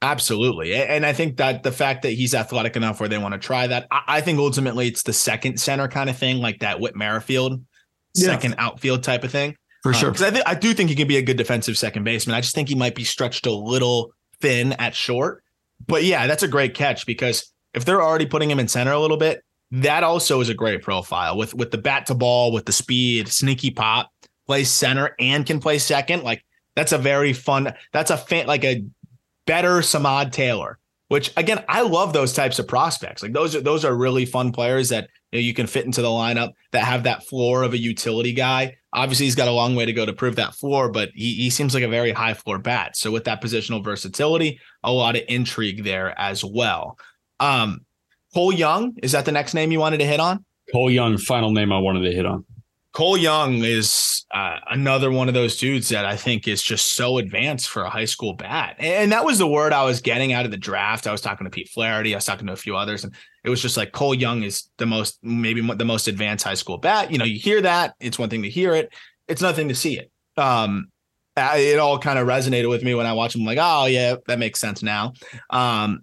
[0.00, 0.74] Absolutely.
[0.74, 3.66] And I think that the fact that he's athletic enough where they want to try
[3.66, 7.64] that, I think ultimately it's the second center kind of thing, like that Whit Merrifield
[8.14, 8.64] second yeah.
[8.64, 9.56] outfield type of thing.
[9.82, 10.10] For sure.
[10.10, 12.34] Because um, I, th- I do think he can be a good defensive second baseman.
[12.34, 15.42] I just think he might be stretched a little thin at short.
[15.86, 18.98] But yeah, that's a great catch because if they're already putting him in center a
[18.98, 22.64] little bit, that also is a great profile with with the bat to ball, with
[22.64, 24.10] the speed, sneaky pop,
[24.46, 26.22] plays center and can play second.
[26.22, 26.44] Like
[26.74, 27.72] that's a very fun.
[27.92, 28.84] That's a fan like a
[29.46, 30.78] better Samad Taylor.
[31.08, 33.22] Which again, I love those types of prospects.
[33.22, 36.02] Like those are those are really fun players that you, know, you can fit into
[36.02, 38.76] the lineup that have that floor of a utility guy.
[38.92, 41.50] Obviously, he's got a long way to go to prove that floor, but he, he
[41.50, 42.94] seems like a very high floor bat.
[42.94, 46.98] So with that positional versatility, a lot of intrigue there as well.
[47.40, 47.86] Um,
[48.38, 50.44] Cole Young, is that the next name you wanted to hit on?
[50.70, 52.44] Cole Young, final name I wanted to hit on.
[52.92, 57.18] Cole Young is uh, another one of those dudes that I think is just so
[57.18, 58.76] advanced for a high school bat.
[58.78, 61.08] And that was the word I was getting out of the draft.
[61.08, 63.12] I was talking to Pete Flaherty, I was talking to a few others, and
[63.42, 66.78] it was just like Cole Young is the most, maybe the most advanced high school
[66.78, 67.10] bat.
[67.10, 68.94] You know, you hear that, it's one thing to hear it,
[69.26, 70.12] it's nothing to see it.
[70.36, 70.92] Um,
[71.36, 73.40] it all kind of resonated with me when I watched him.
[73.40, 75.14] I'm like, oh yeah, that makes sense now.
[75.50, 76.02] Um,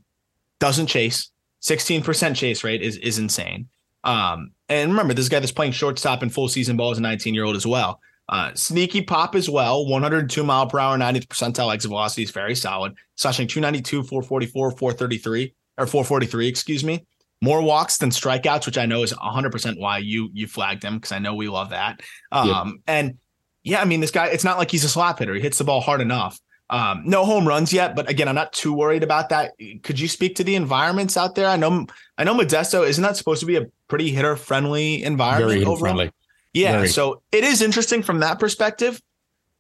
[0.59, 1.31] doesn't chase,
[1.67, 3.67] 16% chase rate is is insane.
[4.03, 7.33] Um, and remember, this guy that's playing shortstop in full season ball is a 19
[7.33, 7.99] year old as well.
[8.29, 12.55] Uh, sneaky pop as well, 102 mile per hour, 90th percentile exit velocity is very
[12.55, 12.93] solid.
[13.15, 17.05] Slashing 292, 444, 433, or 443, excuse me.
[17.41, 21.11] more walks than strikeouts, which I know is 100% why you you flagged him because
[21.11, 22.01] I know we love that.
[22.31, 22.65] Um, yep.
[22.87, 23.17] And
[23.63, 25.33] yeah, I mean, this guy, it's not like he's a slap hitter.
[25.33, 26.39] He hits the ball hard enough.
[26.69, 29.51] Um, no home runs yet, but again, I'm not too worried about that.
[29.83, 31.47] Could you speak to the environments out there?
[31.47, 31.85] I know,
[32.17, 35.63] I know Modesto isn't that supposed to be a pretty hitter friendly environment?
[35.63, 36.11] Very friendly.
[36.53, 36.87] Yeah, Very.
[36.87, 39.01] so it is interesting from that perspective.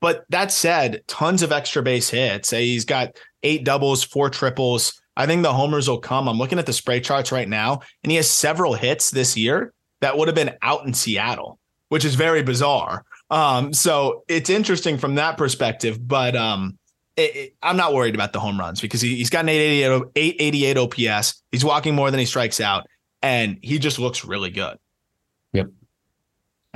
[0.01, 2.51] But that said, tons of extra base hits.
[2.51, 4.99] He's got eight doubles, four triples.
[5.17, 6.27] I think the homers will come.
[6.27, 9.73] I'm looking at the spray charts right now, and he has several hits this year
[10.01, 13.05] that would have been out in Seattle, which is very bizarre.
[13.29, 16.77] Um, so it's interesting from that perspective, but um,
[17.17, 20.11] it, it, I'm not worried about the home runs because he, has got an 888,
[20.15, 21.43] 888 OPS.
[21.51, 22.87] He's walking more than he strikes out,
[23.21, 24.77] and he just looks really good.
[25.53, 25.67] Yep.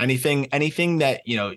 [0.00, 1.54] Anything, anything that you know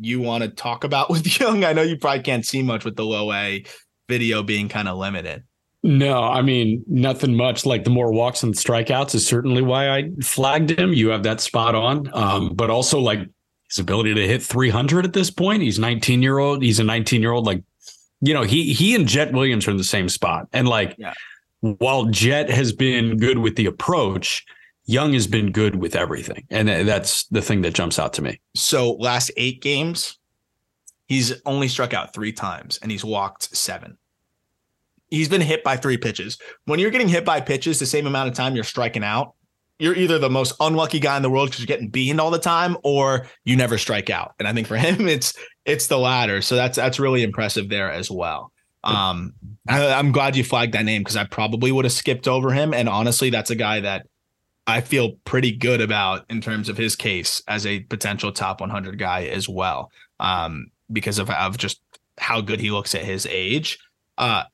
[0.00, 1.64] you want to talk about with Young?
[1.64, 3.64] I know you probably can't see much with the low A
[4.08, 5.44] video being kind of limited.
[5.84, 7.66] No, I mean nothing much.
[7.66, 10.94] Like the more walks and strikeouts is certainly why I flagged him.
[10.94, 13.20] You have that spot on, um, but also like
[13.68, 15.62] his ability to hit 300 at this point.
[15.62, 16.62] He's 19 year old.
[16.62, 17.44] He's a 19 year old.
[17.44, 17.62] Like,
[18.26, 20.48] you know, he he and Jett Williams are in the same spot.
[20.52, 21.14] And like, yeah.
[21.60, 24.44] while Jett has been good with the approach,
[24.86, 28.40] Young has been good with everything, and that's the thing that jumps out to me.
[28.54, 30.18] So last eight games,
[31.06, 33.98] he's only struck out three times, and he's walked seven
[35.14, 36.38] he's been hit by three pitches.
[36.64, 39.34] When you're getting hit by pitches the same amount of time you're striking out,
[39.78, 42.38] you're either the most unlucky guy in the world because you're getting beamed all the
[42.38, 44.34] time, or you never strike out.
[44.38, 46.42] And I think for him, it's it's the latter.
[46.42, 48.52] So that's that's really impressive there as well.
[48.84, 49.32] Um,
[49.66, 52.74] I, am glad you flagged that name because I probably would have skipped over him.
[52.74, 54.06] And honestly, that's a guy that
[54.66, 58.98] I feel pretty good about in terms of his case as a potential top 100
[58.98, 61.80] guy as well, um, because of, of just
[62.18, 63.78] how good he looks at his age.
[64.18, 64.44] Uh,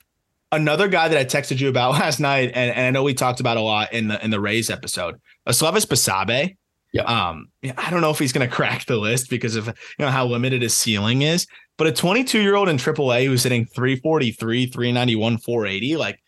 [0.52, 3.40] another guy that I texted you about last night, and, and I know we talked
[3.40, 6.56] about a lot in the in the Rays episode, Osleivis Basabe.
[6.92, 7.02] Yeah.
[7.02, 9.72] Um, I don't know if he's going to crack the list because of you
[10.04, 11.46] know how limited his ceiling is.
[11.76, 16.20] But a 22 year old in AAA who's hitting 343, 391, 480, like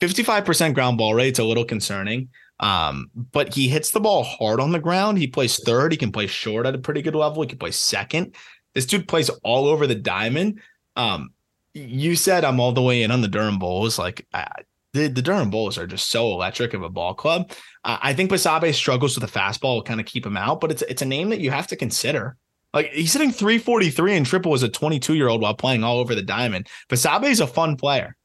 [0.00, 2.28] 55% ground ball rate, it's a little concerning.
[2.60, 5.18] Um, but he hits the ball hard on the ground.
[5.18, 5.92] He plays third.
[5.92, 7.42] He can play short at a pretty good level.
[7.42, 8.34] He can play second.
[8.74, 10.60] This dude plays all over the diamond.
[10.96, 11.30] Um,
[11.78, 13.98] you said I'm all the way in on the Durham Bulls.
[13.98, 14.44] Like uh,
[14.92, 17.52] the, the Durham Bulls are just so electric of a ball club.
[17.84, 20.82] I think Basabe struggles with the fastball will kind of keep him out, but it's
[20.82, 22.36] it's a name that you have to consider.
[22.74, 26.14] Like he's hitting 343 and triple as a 22 year old while playing all over
[26.14, 26.68] the diamond.
[26.88, 28.16] Basabe is a fun player.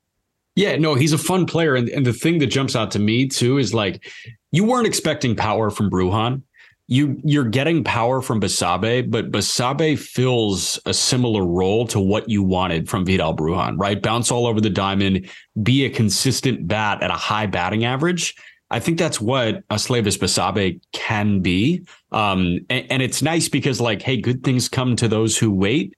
[0.56, 1.76] Yeah, no, he's a fun player.
[1.76, 4.06] And, and the thing that jumps out to me too is like
[4.52, 6.44] you weren't expecting power from Bruján
[6.88, 12.44] you you're getting power from Basabe, but Basabe fills a similar role to what you
[12.44, 14.02] wanted from Vidal Bruján, right?
[14.02, 15.30] Bounce all over the diamond,
[15.62, 18.36] be a consistent bat at a high batting average.
[18.70, 21.86] I think that's what Osleivis Basabe can be.
[22.12, 25.96] Um, and, and it's nice because like, hey, good things come to those who wait.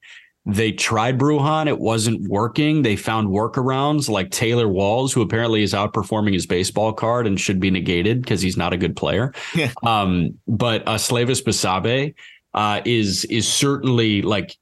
[0.47, 2.83] They tried Bruján, it wasn't working.
[2.83, 7.59] They found workarounds like Taylor Walls, who apparently is outperforming his baseball card and should
[7.59, 9.33] be negated because he's not a good player.
[9.83, 12.13] Um, but uh, Slavis Basabe
[12.53, 14.55] uh, is is certainly like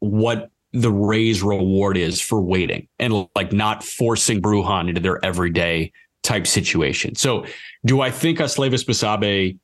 [0.00, 5.92] what the Rays reward is for waiting and like not forcing Bruján into their everyday
[6.22, 7.14] type situation.
[7.14, 7.46] So,
[7.84, 9.58] do I think Osleivis Basabe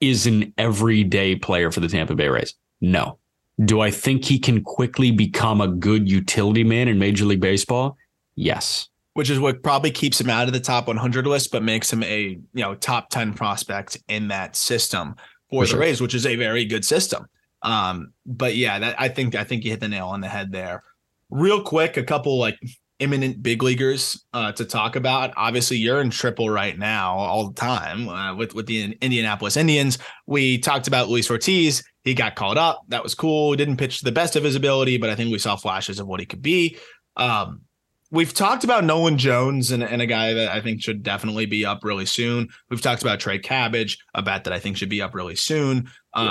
[0.00, 2.54] is an everyday player for the Tampa Bay Rays?
[2.80, 3.18] No.
[3.64, 7.96] Do I think he can quickly become a good utility man in Major League Baseball?
[8.36, 8.88] Yes.
[9.14, 12.04] Which is what probably keeps him out of the top 100 list, but makes him
[12.04, 15.16] a you know top 10 prospect in that system
[15.50, 15.80] for, for the sure.
[15.80, 17.26] Rays, which is a very good system.
[17.62, 20.52] Um, but yeah, that I think I think you hit the nail on the head
[20.52, 20.84] there.
[21.30, 22.58] Real quick, a couple like
[22.98, 25.32] imminent big leaguers uh, to talk about.
[25.36, 29.98] Obviously, you're in triple right now all the time uh, with with the Indianapolis Indians.
[30.26, 31.82] We talked about Luis Ortiz.
[32.08, 32.82] He got called up.
[32.88, 33.54] That was cool.
[33.54, 36.06] Didn't pitch to the best of his ability, but I think we saw flashes of
[36.06, 36.78] what he could be.
[37.16, 37.62] Um,
[38.10, 41.66] we've talked about Nolan Jones and, and, a guy that I think should definitely be
[41.66, 42.48] up really soon.
[42.70, 45.90] We've talked about Trey Cabbage, a bat that I think should be up really soon.
[46.14, 46.26] Um,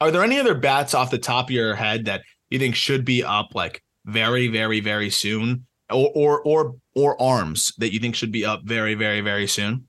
[0.00, 0.06] yeah.
[0.06, 3.04] Are there any other bats off the top of your head that you think should
[3.04, 5.66] be up like very, very, very soon?
[5.90, 9.88] or or or or arms that you think should be up very, very, very soon?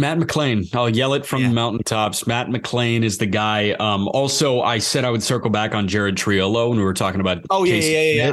[0.00, 0.74] Matt McLain.
[0.74, 1.48] I'll yell it from yeah.
[1.48, 2.26] the mountaintops.
[2.26, 3.72] Matt McLain is the guy.
[3.72, 7.20] Um, also, I said I would circle back on Jared Triolo when we were talking
[7.20, 7.44] about.
[7.50, 8.32] Oh yeah, yeah, yeah, yeah.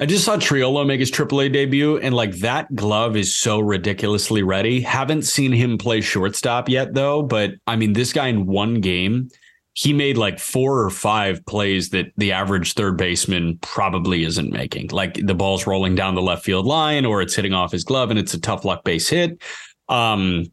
[0.00, 4.42] I just saw Triolo make his AAA debut, and like that glove is so ridiculously
[4.42, 4.80] ready.
[4.80, 7.22] Haven't seen him play shortstop yet, though.
[7.22, 9.30] But I mean, this guy in one game
[9.74, 14.88] he made like four or five plays that the average third baseman probably isn't making.
[14.88, 18.10] Like the ball's rolling down the left field line or it's hitting off his glove
[18.10, 19.40] and it's a tough luck base hit.
[19.88, 20.46] Um,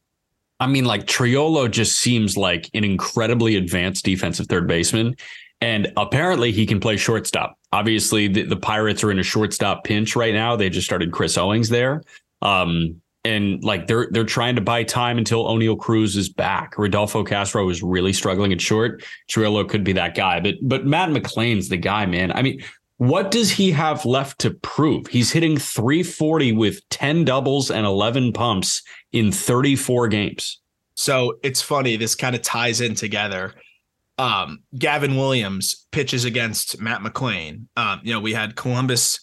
[0.60, 5.16] I mean, like Triolo just seems like an incredibly advanced defensive third baseman.
[5.62, 7.58] And apparently he can play shortstop.
[7.72, 10.55] Obviously, the, the Pirates are in a shortstop pinch right now.
[10.55, 12.03] They just started Chris Owings there.
[12.41, 16.78] Um, and like they're they're trying to buy time until Oneil Cruz is back.
[16.78, 19.03] Rodolfo Castro is really struggling at short.
[19.30, 22.32] Triolo could be that guy, but but Matt McLain's the guy, man.
[22.32, 22.64] I mean,
[22.98, 25.08] what does he have left to prove?
[25.08, 28.82] He's hitting 340 with 10 doubles and 11 pumps
[29.12, 30.60] in 34 games.
[30.95, 31.95] So it's funny.
[31.95, 33.54] This kind of ties in together.
[34.18, 37.68] Um, Gavin Williams pitches against Matt McLain.
[37.78, 39.20] Um, you know, we had Columbus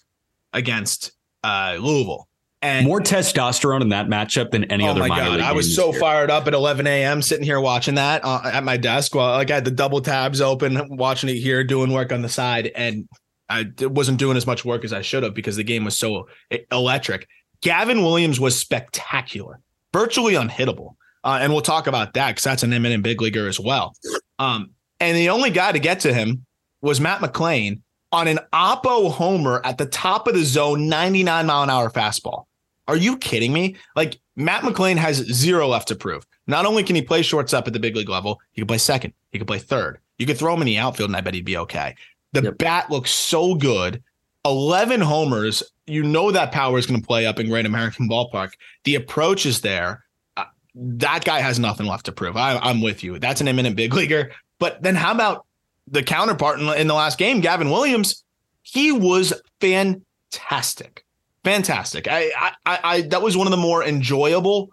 [0.53, 1.11] against
[1.43, 2.29] uh, Louisville.
[2.62, 5.03] And more testosterone in that matchup than any oh other.
[5.03, 5.41] Oh my god!
[5.41, 7.20] I was so fired up at 11 a.m.
[7.20, 10.41] sitting here watching that uh, at my desk while like I had the double tabs
[10.41, 13.07] open, watching it here, doing work on the side, and
[13.49, 16.28] I wasn't doing as much work as I should have because the game was so
[16.72, 17.28] electric.
[17.61, 19.61] Gavin Williams was spectacular,
[19.92, 23.61] virtually unhittable, uh, and we'll talk about that because that's an eminent big leaguer as
[23.61, 23.95] well.
[24.38, 24.70] Um,
[25.01, 26.45] and the only guy to get to him
[26.80, 27.80] was Matt McLain
[28.12, 32.45] on an Oppo homer at the top of the zone, 99 mile an hour fastball.
[32.86, 33.76] Are you kidding me?
[33.97, 36.26] Like Matt McLain has zero left to prove.
[36.47, 39.14] Not only can he play shortstop at the big league level, he can play second,
[39.32, 39.99] he can play third.
[40.18, 41.97] You could throw him in the outfield, and I bet he'd be okay.
[42.35, 42.59] The yep.
[42.59, 44.03] bat looks so good.
[44.45, 45.62] 11 homers.
[45.87, 48.53] You know that power is going to play up in Great American Ballpark.
[48.85, 50.05] The approach is there.
[50.37, 52.37] Uh, that guy has nothing left to prove.
[52.37, 53.18] I, I'm with you.
[53.18, 54.32] That's an imminent big leaguer.
[54.59, 55.47] But then how about
[55.89, 58.22] the counterpart in, in the last game, Gavin Williams?
[58.62, 61.05] He was fantastic
[61.45, 62.09] fantastic.
[62.11, 62.32] I,
[62.66, 64.70] I, I, that was one of the more enjoyable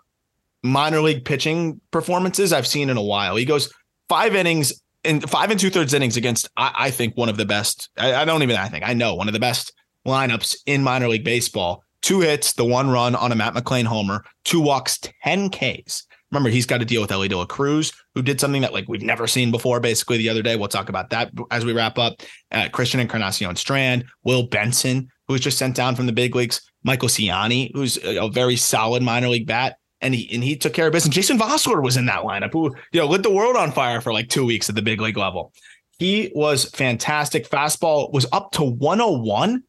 [0.64, 3.36] minor league pitching performances I've seen in a while.
[3.36, 3.72] He goes
[4.10, 7.46] five innings in five and two thirds innings against, I, I think one of the
[7.46, 7.90] best.
[7.98, 8.56] I, I, don't even.
[8.56, 9.74] I think I know one of the best
[10.08, 11.84] lineups in minor league baseball.
[12.02, 16.06] Two hits, the one run on a Matt McLain homer, two walks, ten Ks.
[16.32, 18.88] Remember, he's got to deal with Elly De La Cruz, who did something that like
[18.88, 19.80] we've never seen before.
[19.80, 22.22] Basically, the other day, we'll talk about that as we wrap up.
[22.52, 26.62] Uh, Christian Encarnacion Strand, Will Benson, who was just sent down from the big leagues,
[26.84, 30.74] Michael Siani, who's a, a very solid minor league bat, and he and he took
[30.74, 31.14] care of business.
[31.14, 34.14] Jason Vosler was in that lineup, who you know lit the world on fire for
[34.14, 35.54] like two weeks at the big league level.
[36.00, 37.48] He was fantastic.
[37.48, 39.64] Fastball was up to 101.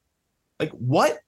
[0.58, 1.18] Like what?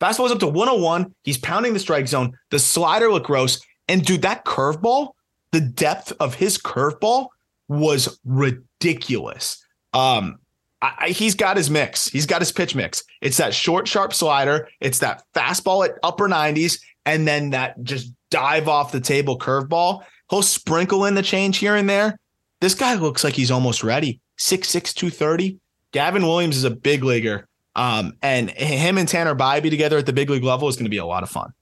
[0.00, 1.14] Fastball was up to 101.
[1.24, 2.38] He's pounding the strike zone.
[2.50, 3.60] The slider looked gross.
[3.88, 5.14] And dude, that curveball,
[5.50, 7.28] the depth of his curveball
[7.68, 9.64] was ridiculous.
[9.92, 10.38] Um,
[10.80, 12.06] I, I, he's got his mix.
[12.08, 13.02] He's got his pitch mix.
[13.20, 14.68] It's that short, sharp slider.
[14.80, 20.02] It's that fastball at upper 90s, and then that just dive off the table curveball.
[20.30, 22.18] He'll sprinkle in the change here and there.
[22.60, 24.20] This guy looks like he's almost ready.
[24.38, 25.58] 6'6, 230.
[25.92, 27.46] Gavin Williams is a big leaguer.
[27.76, 30.90] Um, and him and Tanner Bibee together at the big league level is going to
[30.90, 31.52] be a lot of fun.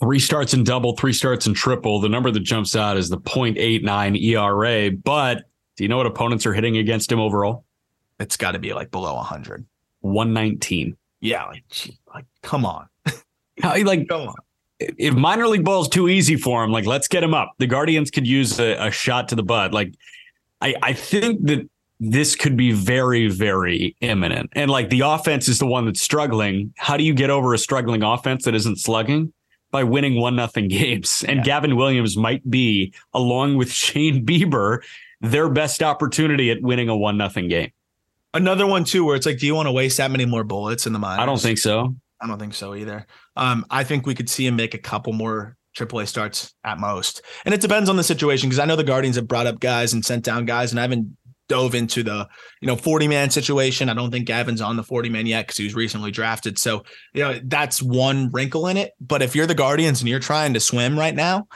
[0.00, 2.00] Three starts in double, three starts in triple.
[2.00, 4.90] The number that jumps out is the 0.89 ERA.
[4.90, 5.44] But
[5.76, 7.64] do you know what opponents are hitting against him overall?
[8.18, 9.64] It's got to be like below 100.
[10.00, 10.96] 119.
[11.20, 11.64] Yeah, like,
[12.14, 12.88] like come on.
[13.62, 14.34] How, like, come on.
[14.80, 17.52] If minor league ball is too easy for him, like let's get him up.
[17.58, 19.72] The Guardians could use a, a shot to the butt.
[19.72, 19.94] Like,
[20.60, 21.68] I, I think that
[22.00, 24.50] this could be very, very imminent.
[24.52, 26.72] And like the offense is the one that's struggling.
[26.76, 29.32] How do you get over a struggling offense that isn't slugging?
[29.70, 31.24] By winning one nothing games.
[31.26, 31.44] And yeah.
[31.44, 34.82] Gavin Williams might be, along with Shane Bieber,
[35.20, 37.72] their best opportunity at winning a one nothing game.
[38.34, 40.86] Another one too, where it's like, do you want to waste that many more bullets
[40.86, 41.22] in the minors?
[41.22, 41.96] I don't think so.
[42.20, 43.06] I don't think so either.
[43.36, 47.22] Um, I think we could see him make a couple more AAA starts at most,
[47.44, 48.48] and it depends on the situation.
[48.48, 50.82] Because I know the Guardians have brought up guys and sent down guys, and I
[50.82, 51.16] haven't
[51.48, 52.28] dove into the
[52.60, 53.88] you know 40 man situation.
[53.88, 56.58] I don't think Gavin's on the 40 man yet because he was recently drafted.
[56.58, 58.92] So you know that's one wrinkle in it.
[59.00, 61.48] But if you're the Guardians and you're trying to swim right now,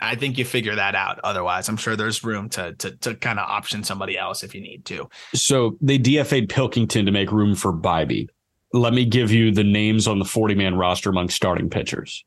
[0.00, 1.20] I think you figure that out.
[1.24, 4.60] Otherwise, I'm sure there's room to to to kind of option somebody else if you
[4.60, 5.08] need to.
[5.34, 8.28] So they DFA'd Pilkington to make room for Bibee.
[8.76, 12.24] Let me give you the names on the 40 man roster among starting pitchers.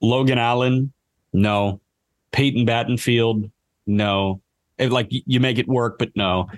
[0.00, 0.92] Logan Allen,
[1.32, 1.80] no.
[2.32, 3.50] Peyton Battenfield,
[3.86, 4.40] no.
[4.78, 6.48] It, like you make it work, but no.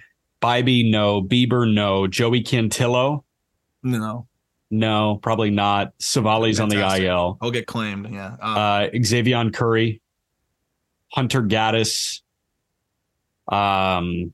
[0.41, 1.23] Bibee, no.
[1.23, 2.07] Bieber, no.
[2.07, 3.25] Joey Cantillo,
[3.83, 4.27] no.
[4.71, 5.93] No, probably not.
[5.99, 7.39] Civale's on the IL.
[7.41, 8.09] He'll get claimed.
[8.11, 8.29] Yeah.
[8.29, 10.01] Um, uh, Xzavion Curry,
[11.13, 12.23] Hunter Gaddis,
[13.47, 14.33] um,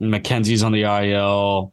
[0.00, 1.72] McKenzie's on the IL.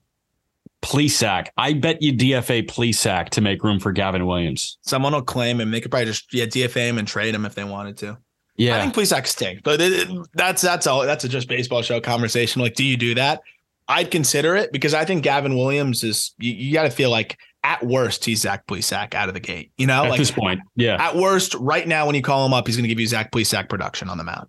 [0.81, 1.47] Plesac.
[1.57, 4.77] I bet you DFA Plesac to make room for Gavin Williams.
[4.81, 5.71] Someone will claim him.
[5.71, 8.17] They could probably just yeah DFA him and trade him if they wanted to.
[8.55, 11.01] Yeah, I think Plesac stinks, but it, it, that's that's all.
[11.01, 12.61] That's a just baseball show conversation.
[12.61, 13.41] Like, do you do that?
[13.87, 16.33] I'd consider it because I think Gavin Williams is.
[16.39, 19.71] You, you got to feel like at worst, he's Zach Plesac out of the gate.
[19.77, 20.95] You know, at like this point, yeah.
[20.99, 23.31] At worst, right now when you call him up, he's going to give you Zach
[23.31, 24.47] Plesac production on the mound.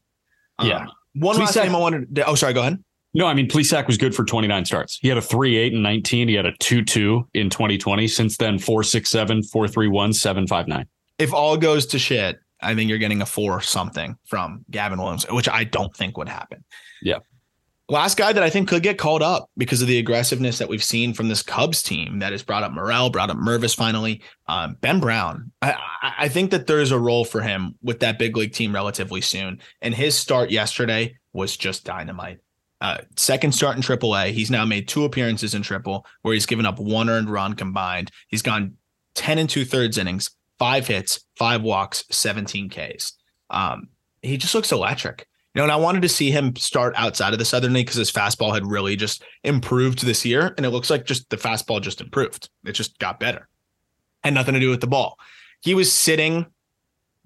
[0.62, 0.78] Yeah.
[0.78, 2.14] Um, one last name I wanted.
[2.16, 2.52] To, oh, sorry.
[2.52, 2.82] Go ahead.
[3.12, 4.98] No, I mean Plesac was good for 29 starts.
[5.02, 6.28] He had a 3-8 and 19.
[6.28, 8.06] He had a 2-2 in 2020.
[8.06, 10.84] Since then, 4-6-7, 4-3-1, 7-5-9.
[11.18, 15.26] If all goes to shit, I think you're getting a four something from Gavin Williams,
[15.30, 16.62] which I don't think would happen.
[17.02, 17.18] Yeah.
[17.88, 20.84] Last guy that I think could get called up because of the aggressiveness that we've
[20.84, 24.22] seen from this Cubs team that has brought up Morel, brought up Mervis finally.
[24.46, 25.50] Um, ben Brown.
[25.61, 28.72] I, I- I think that there's a role for him with that big league team
[28.74, 29.61] relatively soon.
[29.82, 32.38] And his start yesterday was just dynamite.
[32.80, 34.32] Uh, second start in AAA.
[34.32, 38.10] He's now made two appearances in Triple where he's given up one earned run combined.
[38.28, 38.76] He's gone
[39.14, 43.12] 10 and two thirds innings, five hits, five walks, 17 Ks.
[43.50, 43.88] Um,
[44.22, 45.26] he just looks electric.
[45.54, 47.98] You know, and I wanted to see him start outside of the Southern League because
[47.98, 50.54] his fastball had really just improved this year.
[50.56, 52.48] And it looks like just the fastball just improved.
[52.64, 53.48] It just got better.
[54.22, 55.18] Had nothing to do with the ball.
[55.60, 56.46] He was sitting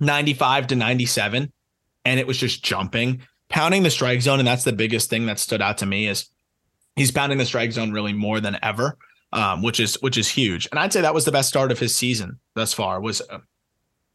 [0.00, 1.52] 95 to 97,
[2.04, 3.22] and it was just jumping,
[3.54, 4.40] pounding the strike zone.
[4.40, 6.28] And that's the biggest thing that stood out to me is
[6.96, 8.98] he's pounding the strike zone really more than ever.
[9.32, 11.80] Um, which is which is huge, and I'd say that was the best start of
[11.80, 13.00] his season thus far.
[13.00, 13.38] Was uh,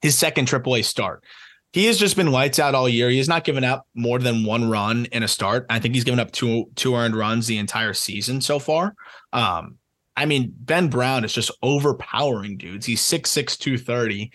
[0.01, 1.25] his second AAA start.
[1.73, 3.09] He has just been lights out all year.
[3.09, 5.65] He has not given up more than one run in a start.
[5.69, 8.95] I think he's given up two two earned runs the entire season so far.
[9.33, 9.77] Um,
[10.15, 12.85] I mean, Ben Brown is just overpowering dudes.
[12.85, 14.31] He's 6'6, 230.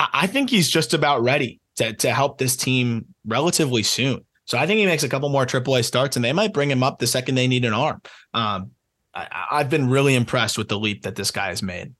[0.00, 4.24] I, I think he's just about ready to, to help this team relatively soon.
[4.48, 6.82] So I think he makes a couple more AAA starts and they might bring him
[6.82, 8.00] up the second they need an arm.
[8.32, 8.70] Um,
[9.14, 11.92] I, I've been really impressed with the leap that this guy has made.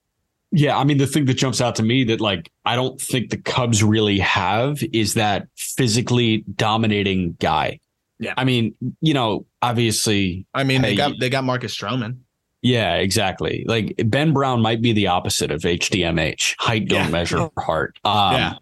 [0.51, 3.29] Yeah, I mean the thing that jumps out to me that like I don't think
[3.29, 7.81] the Cubs really have is that physically dominating guy.
[8.19, 8.33] Yeah.
[8.39, 12.21] I mean, you know, obviously I mean, they Hey, got they got Marcus Stroman.
[12.63, 13.67] Yeah, exactly.
[13.69, 16.57] Like Ben Brown might be the opposite of HDMH.
[16.59, 17.11] Height don't Yeah.
[17.11, 17.99] measure heart.
[18.05, 18.53] Um, Yeah.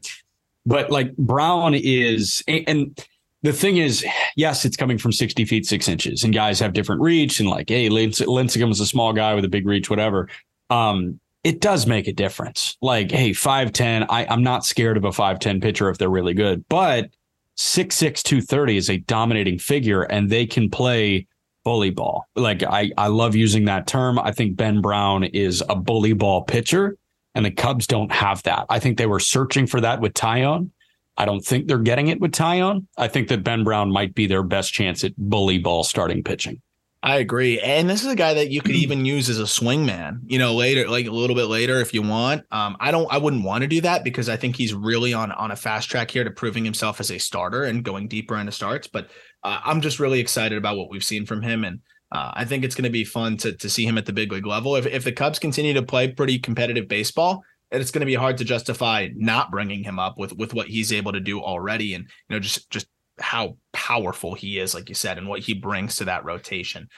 [0.66, 3.01] But like Brown is, and
[3.47, 7.01] the thing is, yes, it's coming from 60 feet, six inches, and guys have different
[7.01, 7.38] reach.
[7.38, 10.28] And like, hey, Lins- Lincecum is a small guy with a big reach, whatever.
[10.68, 12.76] Um, it does make a difference.
[12.82, 16.64] Like, hey, 5'10, I, I'm not scared of a 5'10 pitcher if they're really good,
[16.68, 17.11] but
[17.57, 21.28] 6'6, 230 is a dominating figure, and they can play
[21.62, 22.24] bully ball.
[22.34, 24.18] Like I, I love using that term.
[24.18, 26.97] I think Ben Brown is a bully ball pitcher,
[27.36, 28.66] and the Cubs don't have that.
[28.68, 30.70] I think they were searching for that with Taillon.
[31.18, 32.86] I don't think they're getting it with Taillon.
[32.96, 36.60] I think that Ben Brown might be their best chance at bully ball starting pitching.
[37.02, 37.60] I agree.
[37.60, 40.38] And this is a guy that you could even use as a swing man, you
[40.38, 42.44] know, later, like a little bit later if you want.
[42.50, 45.30] Um, I don't I wouldn't want to do that because I think he's really on
[45.32, 48.52] on a fast track here to proving himself as a starter and going deeper into
[48.52, 48.88] starts.
[48.88, 49.10] But
[49.44, 51.64] uh, I'm just really excited about what we've seen from him.
[51.64, 54.12] And uh, I think it's going to be fun to to see him at the
[54.12, 54.74] big league level.
[54.74, 58.38] If if the Cubs continue to play pretty competitive baseball, it's going to be hard
[58.38, 62.04] to justify not bringing him up with with what he's able to do already, and
[62.04, 62.86] you know just just
[63.18, 66.88] how powerful he is, like you said, and what he brings to that rotation.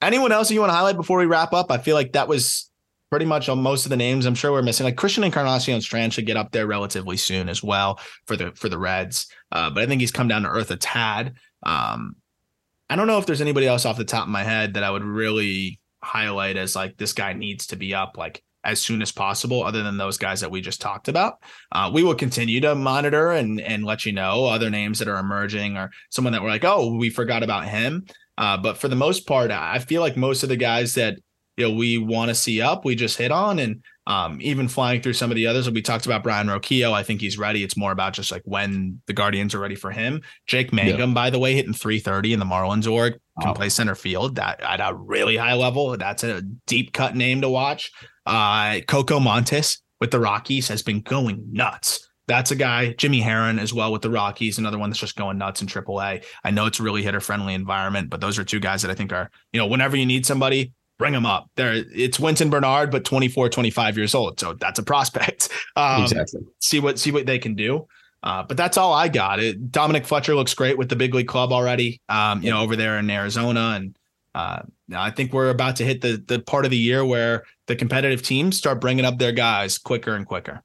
[0.00, 1.70] Anyone else you want to highlight before we wrap up?
[1.70, 2.70] I feel like that was
[3.10, 4.26] pretty much on most of the names.
[4.26, 4.84] I'm sure we're missing.
[4.84, 8.68] Like Christian Encarnacion Strand should get up there relatively soon as well for the for
[8.68, 9.28] the Reds.
[9.50, 11.34] Uh, but I think he's come down to earth a tad.
[11.62, 12.16] Um,
[12.88, 14.90] I don't know if there's anybody else off the top of my head that I
[14.90, 19.10] would really highlight as like this guy needs to be up like as soon as
[19.12, 21.38] possible, other than those guys that we just talked about.
[21.72, 25.18] Uh, we will continue to monitor and and let you know other names that are
[25.18, 28.04] emerging or someone that we're like, oh, we forgot about him.
[28.38, 31.18] Uh, but for the most part, I feel like most of the guys that
[31.56, 35.00] you know we want to see up, we just hit on, and um, even flying
[35.02, 35.70] through some of the others.
[35.70, 36.92] We talked about Brayan Rocchio.
[36.92, 37.62] I think he's ready.
[37.62, 40.22] It's more about just like when the Guardians are ready for him.
[40.46, 43.54] Jake Mangum, by the way, hitting 330 in the Marlins org, can Wow.
[43.54, 45.96] play center field that at a really high level.
[45.96, 47.92] That's a deep cut name to watch.
[48.26, 52.08] Uh, Coco Montes with the Rockies has been going nuts.
[52.28, 55.38] That's a guy, Jimmy Herron as well with the Rockies, another one that's just going
[55.38, 56.24] nuts in AAA.
[56.44, 58.94] I know it's a really hitter friendly environment, but those are two guys that I
[58.94, 61.50] think are, you know, whenever you need somebody, bring them up.
[61.56, 64.38] There, it's Wynton Bernard, but 24, 25 years old.
[64.38, 65.48] So that's a prospect.
[65.74, 66.42] Um, exactly.
[66.58, 67.86] see what see what they can do.
[68.22, 69.40] Uh, but that's all I got.
[69.40, 72.02] It, Dominic Fletcher looks great with the big league club already.
[72.10, 73.96] Um, you know, over there in Arizona, and
[74.34, 77.44] uh, now I think we're about to hit the the part of the year where
[77.66, 80.62] the competitive teams start bringing up their guys quicker and quicker.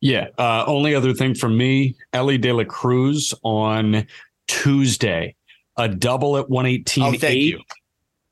[0.00, 0.28] Yeah.
[0.38, 4.06] Uh, only other thing from me, Elly De La Cruz on
[4.46, 5.34] Tuesday,
[5.76, 7.04] a double at 118.
[7.04, 7.60] Oh, thank you.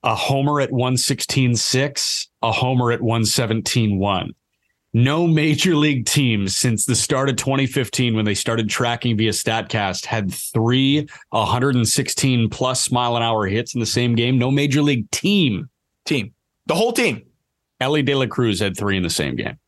[0.03, 4.29] a homer at 116.6, a homer at 117.1.
[4.95, 10.07] No major league team since the start of 2015, when they started tracking via StatCast,
[10.07, 14.39] had three 116 plus mile an hour hits in the same game.
[14.39, 15.69] No major league team
[16.05, 16.35] Team,
[16.67, 17.23] the whole team.
[17.81, 19.59] Elly De La Cruz had three in the same game.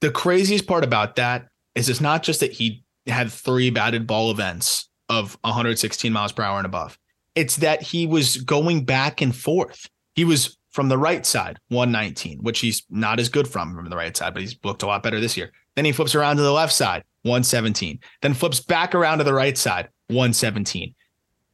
[0.00, 4.30] The craziest part about that is it's not just that he had three batted ball
[4.30, 6.98] events of 116 miles per hour and above.
[7.34, 9.88] It's that he was going back and forth.
[10.14, 13.96] He was from the right side, 119, which he's not as good from from the
[13.96, 15.50] right side, but he's looked a lot better this year.
[15.76, 17.98] Then he flips around to the left side, 117.
[18.22, 20.94] Then flips back around to the right side, 117.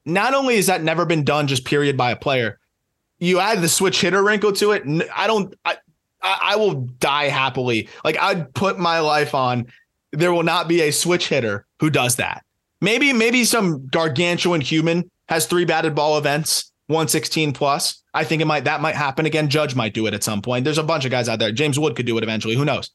[0.04, 2.58] Not only has that never been done just period by a player,
[3.18, 4.84] you add the switch hitter wrinkle to it.
[5.14, 5.76] I don't, I,
[6.22, 7.88] I will die happily.
[8.04, 9.66] Like I'd put my life on.
[10.12, 12.44] There will not be a switch hitter who does that.
[12.80, 18.02] Maybe, maybe some gargantuan human has three batted ball events, 116 plus.
[18.14, 19.48] I think it might that might happen again.
[19.48, 20.64] Judge might do it at some point.
[20.64, 21.52] There's a bunch of guys out there.
[21.52, 22.54] James Wood could do it eventually.
[22.54, 22.90] Who knows?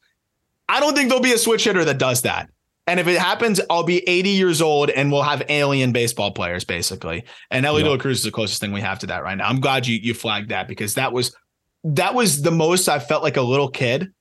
[0.68, 2.48] I don't think there'll be a switch hitter that does that.
[2.86, 6.64] And if it happens, I'll be 80 years old and we'll have alien baseball players,
[6.64, 7.24] basically.
[7.50, 8.00] And Elly yep.
[8.00, 9.48] Cruz is the closest thing we have to that right now.
[9.48, 11.36] I'm glad you you flagged that because that was
[11.84, 14.12] that was the most I felt like a little kid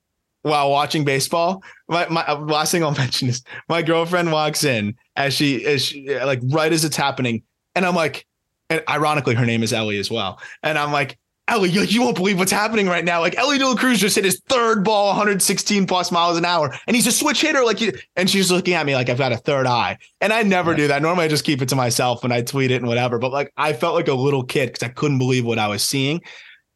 [0.43, 1.64] while watching baseball.
[1.88, 5.84] My, my uh, last thing I'll mention is my girlfriend walks in as she as
[5.85, 7.43] she, like right as it's happening,
[7.73, 8.27] and I'm like,
[8.72, 11.18] and ironically, her name is Ellie as well, and I'm like,
[11.48, 13.19] Ellie, you, you won't believe what's happening right now.
[13.19, 16.73] Like Elly De La Cruz just hit his third ball, 116 plus miles an hour,
[16.88, 17.65] and he's a switch hitter.
[17.65, 20.43] Like, you, and she's looking at me like I've got a third eye, and I
[20.43, 20.77] never yeah.
[20.77, 21.02] do that.
[21.02, 23.19] Normally, I just keep it to myself when I tweet it and whatever.
[23.19, 25.84] But like, I felt like a little kid because I couldn't believe what I was
[25.84, 26.22] seeing.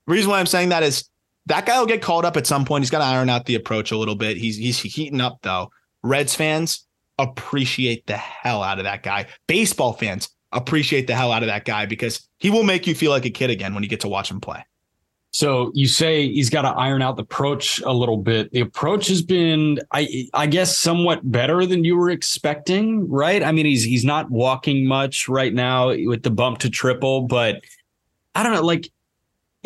[0.07, 1.09] The reason why I'm saying that is
[1.45, 2.83] that guy will get called up at some point.
[2.83, 4.35] He's got to iron out the approach a little bit.
[4.35, 5.71] He's he's heating up though.
[6.03, 6.85] Reds fans
[7.17, 9.27] appreciate the hell out of that guy.
[9.47, 13.11] Baseball fans appreciate the hell out of that guy because he will make you feel
[13.11, 14.63] like a kid again when you get to watch him play.
[15.31, 18.53] So you say he's got to iron out the approach a little bit.
[18.53, 23.43] The approach has been, I, I guess, somewhat better than you were expecting, right?
[23.43, 27.65] I mean, he's he's not walking much right now with the bump to triple, but
[28.33, 28.89] I don't know, like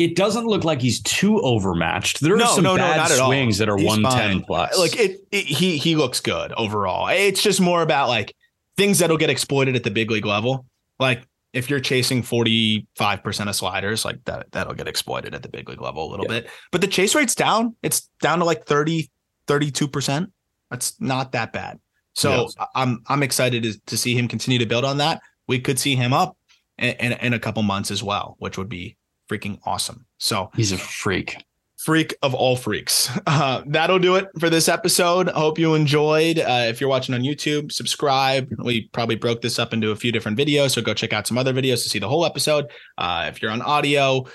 [0.00, 2.20] it doesn't look like he's too overmatched.
[2.20, 4.76] There are no, some no, bad no, swings that are 110 plus.
[4.76, 7.06] Like it, it, he he looks good overall.
[7.08, 8.34] It's just more about like
[8.76, 10.66] things that'll get exploited at the big league level.
[11.00, 15.68] Like if you're chasing 45% of sliders, like that that'll get exploited at the big
[15.68, 16.40] league level a little yeah.
[16.40, 16.50] bit.
[16.70, 17.74] But the chase rate's down.
[17.82, 19.10] It's down to like 30
[19.46, 20.30] 32%.
[20.70, 21.80] That's not that bad.
[22.14, 22.48] So.
[22.74, 25.20] I'm I'm excited to, to see him continue to build on that.
[25.48, 26.36] We could see him up
[26.78, 28.96] in, in, in a couple months as well, which would be
[29.28, 30.06] freaking awesome.
[30.18, 31.36] So he's a freak.
[31.84, 33.10] Freak of all freaks.
[33.26, 35.28] Uh, that'll do it for this episode.
[35.28, 36.38] I hope you enjoyed.
[36.38, 38.52] Uh, if you're watching on YouTube, subscribe.
[38.58, 41.38] We probably broke this up into a few different videos, so go check out some
[41.38, 42.66] other videos to see the whole episode.
[42.98, 44.26] Uh, if you're on audio,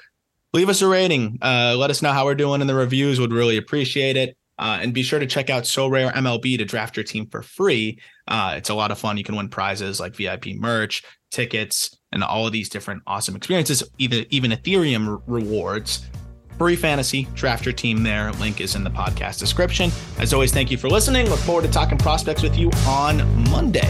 [0.53, 1.37] leave us a rating.
[1.41, 3.19] Uh, let us know how we're doing in the reviews.
[3.19, 4.37] Would really appreciate it.
[4.57, 7.99] Uh, and be sure to check out Sorare MLB to draft your team for free.
[8.27, 9.17] Uh, it's a lot of fun.
[9.17, 13.83] You can win prizes like VIP merch, tickets, and all of these different awesome experiences,
[13.99, 16.05] even even Ethereum rewards.
[16.57, 18.31] Free fantasy, draft your team there.
[18.33, 19.91] Link is in the podcast description.
[20.19, 21.29] As always, thank you for listening.
[21.29, 23.89] Look forward to talking prospects with you on Monday.